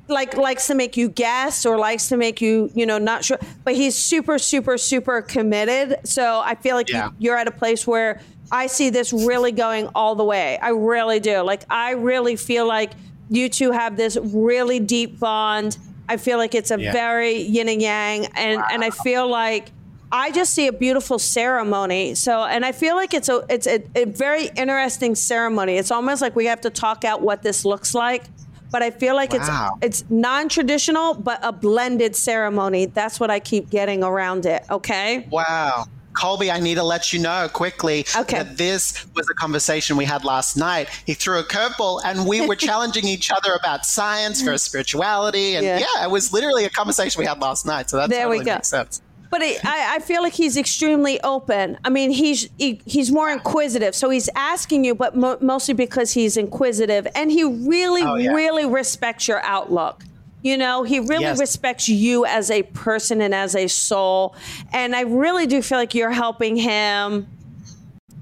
[0.07, 3.37] like likes to make you guess or likes to make you you know not sure
[3.63, 7.07] but he's super super super committed so i feel like Yeah.
[7.07, 8.21] you, you're at a place where
[8.51, 12.67] i see this really going all the way i really do like i really feel
[12.67, 12.91] like
[13.29, 15.77] you two have this really deep bond
[16.07, 16.91] i feel like it's a Yeah.
[16.91, 19.69] very yin and yang and and i feel like
[20.11, 22.15] I just see a beautiful ceremony.
[22.15, 25.77] So, and I feel like it's a it's a, a very interesting ceremony.
[25.77, 28.23] It's almost like we have to talk out what this looks like.
[28.71, 29.77] But I feel like Wow.
[29.81, 32.85] it's it's non-traditional, but a blended ceremony.
[32.85, 34.63] That's what I keep getting around it.
[34.69, 35.27] Okay.
[35.31, 35.85] Wow.
[36.13, 38.37] Colby, I need to let you know quickly Okay.
[38.39, 40.89] that this was a conversation we had last night.
[41.05, 45.55] He threw a curveball and we were challenging each other about science versus spirituality.
[45.55, 45.79] And Yeah.
[45.79, 46.03] yeah.
[46.03, 47.89] it was literally a conversation we had last night.
[47.89, 48.53] So that There we totally go.
[48.55, 49.01] makes sense.
[49.31, 51.77] But it, I, I feel like he's extremely open.
[51.85, 56.11] I mean, he's he, he's more inquisitive, so he's asking you, but mo- mostly because
[56.13, 58.31] he's inquisitive, and he really, Oh, yeah.
[58.31, 60.03] really respects your outlook.
[60.41, 61.39] You know, he really Yes.
[61.39, 64.35] respects you as a person and as a soul,
[64.73, 67.27] and I really do feel like you're helping him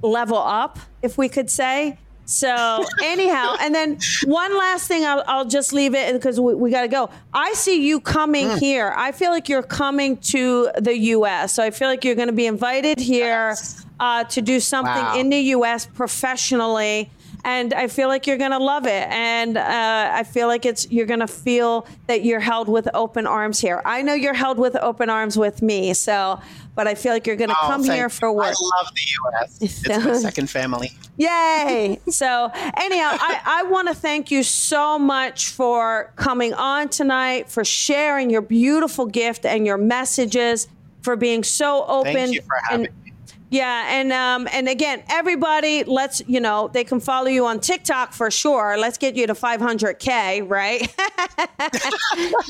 [0.01, 1.97] level up, if we could say.
[2.29, 6.69] So anyhow, and then one last thing, I'll, I'll just leave it because we, we
[6.69, 7.09] got to go.
[7.33, 8.57] I see you coming Hmm.
[8.57, 8.93] here.
[8.97, 11.53] I feel like you're coming to the U.S.
[11.53, 13.55] So I feel like you're going to be invited here
[14.01, 15.17] uh, to do something Wow.
[15.17, 15.85] in the U.S.
[15.85, 17.09] professionally.
[17.45, 19.61] And I feel like you're gonna love it, and uh,
[20.13, 23.81] I feel like it's you're gonna feel that you're held with open arms here.
[23.85, 26.41] I know you're held with open arms with me, so
[26.77, 28.45] but I feel like you're gonna Oh, come here for work.
[28.45, 29.57] I love the U.S.
[29.61, 30.91] It's my second family.
[31.17, 31.99] Yay!
[32.09, 37.65] So, anyhow, I, I want to thank you so much for coming on tonight, for
[37.65, 40.67] sharing your beautiful gift and your messages,
[41.01, 43.06] for being so open Thank you for having and me.
[43.49, 48.11] Yeah, and um, and again, everybody, let's you know they can follow you on TikTok
[48.11, 48.77] for sure.
[48.77, 50.93] Let's get you to 500k, right?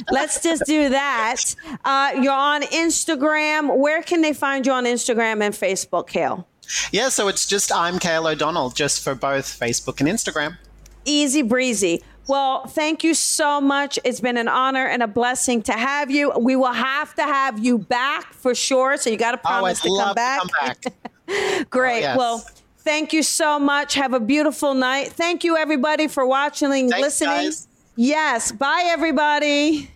[0.12, 1.56] let's just do that.
[1.86, 3.78] Uh, you're on Instagram.
[3.78, 6.48] Where can they find you on Instagram and Facebook, Kale?
[6.92, 10.58] Yeah, so it's just I'm Kale O'Donnell, just for both Facebook and Instagram.
[11.06, 12.04] Easy breezy.
[12.28, 13.98] Well, thank you so much.
[14.04, 16.32] It's been an honor and a blessing to have you.
[16.38, 18.98] We will have to have you back for sure.
[18.98, 20.42] So you got to promise oh, to come back.
[20.42, 20.94] To come
[21.28, 21.70] back.
[21.70, 21.98] Great.
[21.98, 22.18] Oh, yes.
[22.18, 22.46] Well,
[22.80, 23.94] thank you so much.
[23.96, 25.08] Have a beautiful night.
[25.08, 27.30] Thank you, everybody, for watching and Thanks, listening.
[27.30, 27.68] guys.
[27.96, 28.52] Yes.
[28.52, 29.90] Bye, everybody.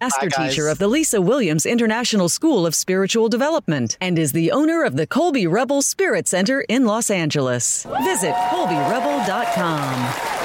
[0.00, 0.50] Master Bye, guys.
[0.50, 4.96] teacher of the Lisa Williams International School of Spiritual Development and is the owner of
[4.96, 7.86] the Colby Rebel Spirit Center in Los Angeles.
[8.02, 10.41] Visit colbyrebel.com.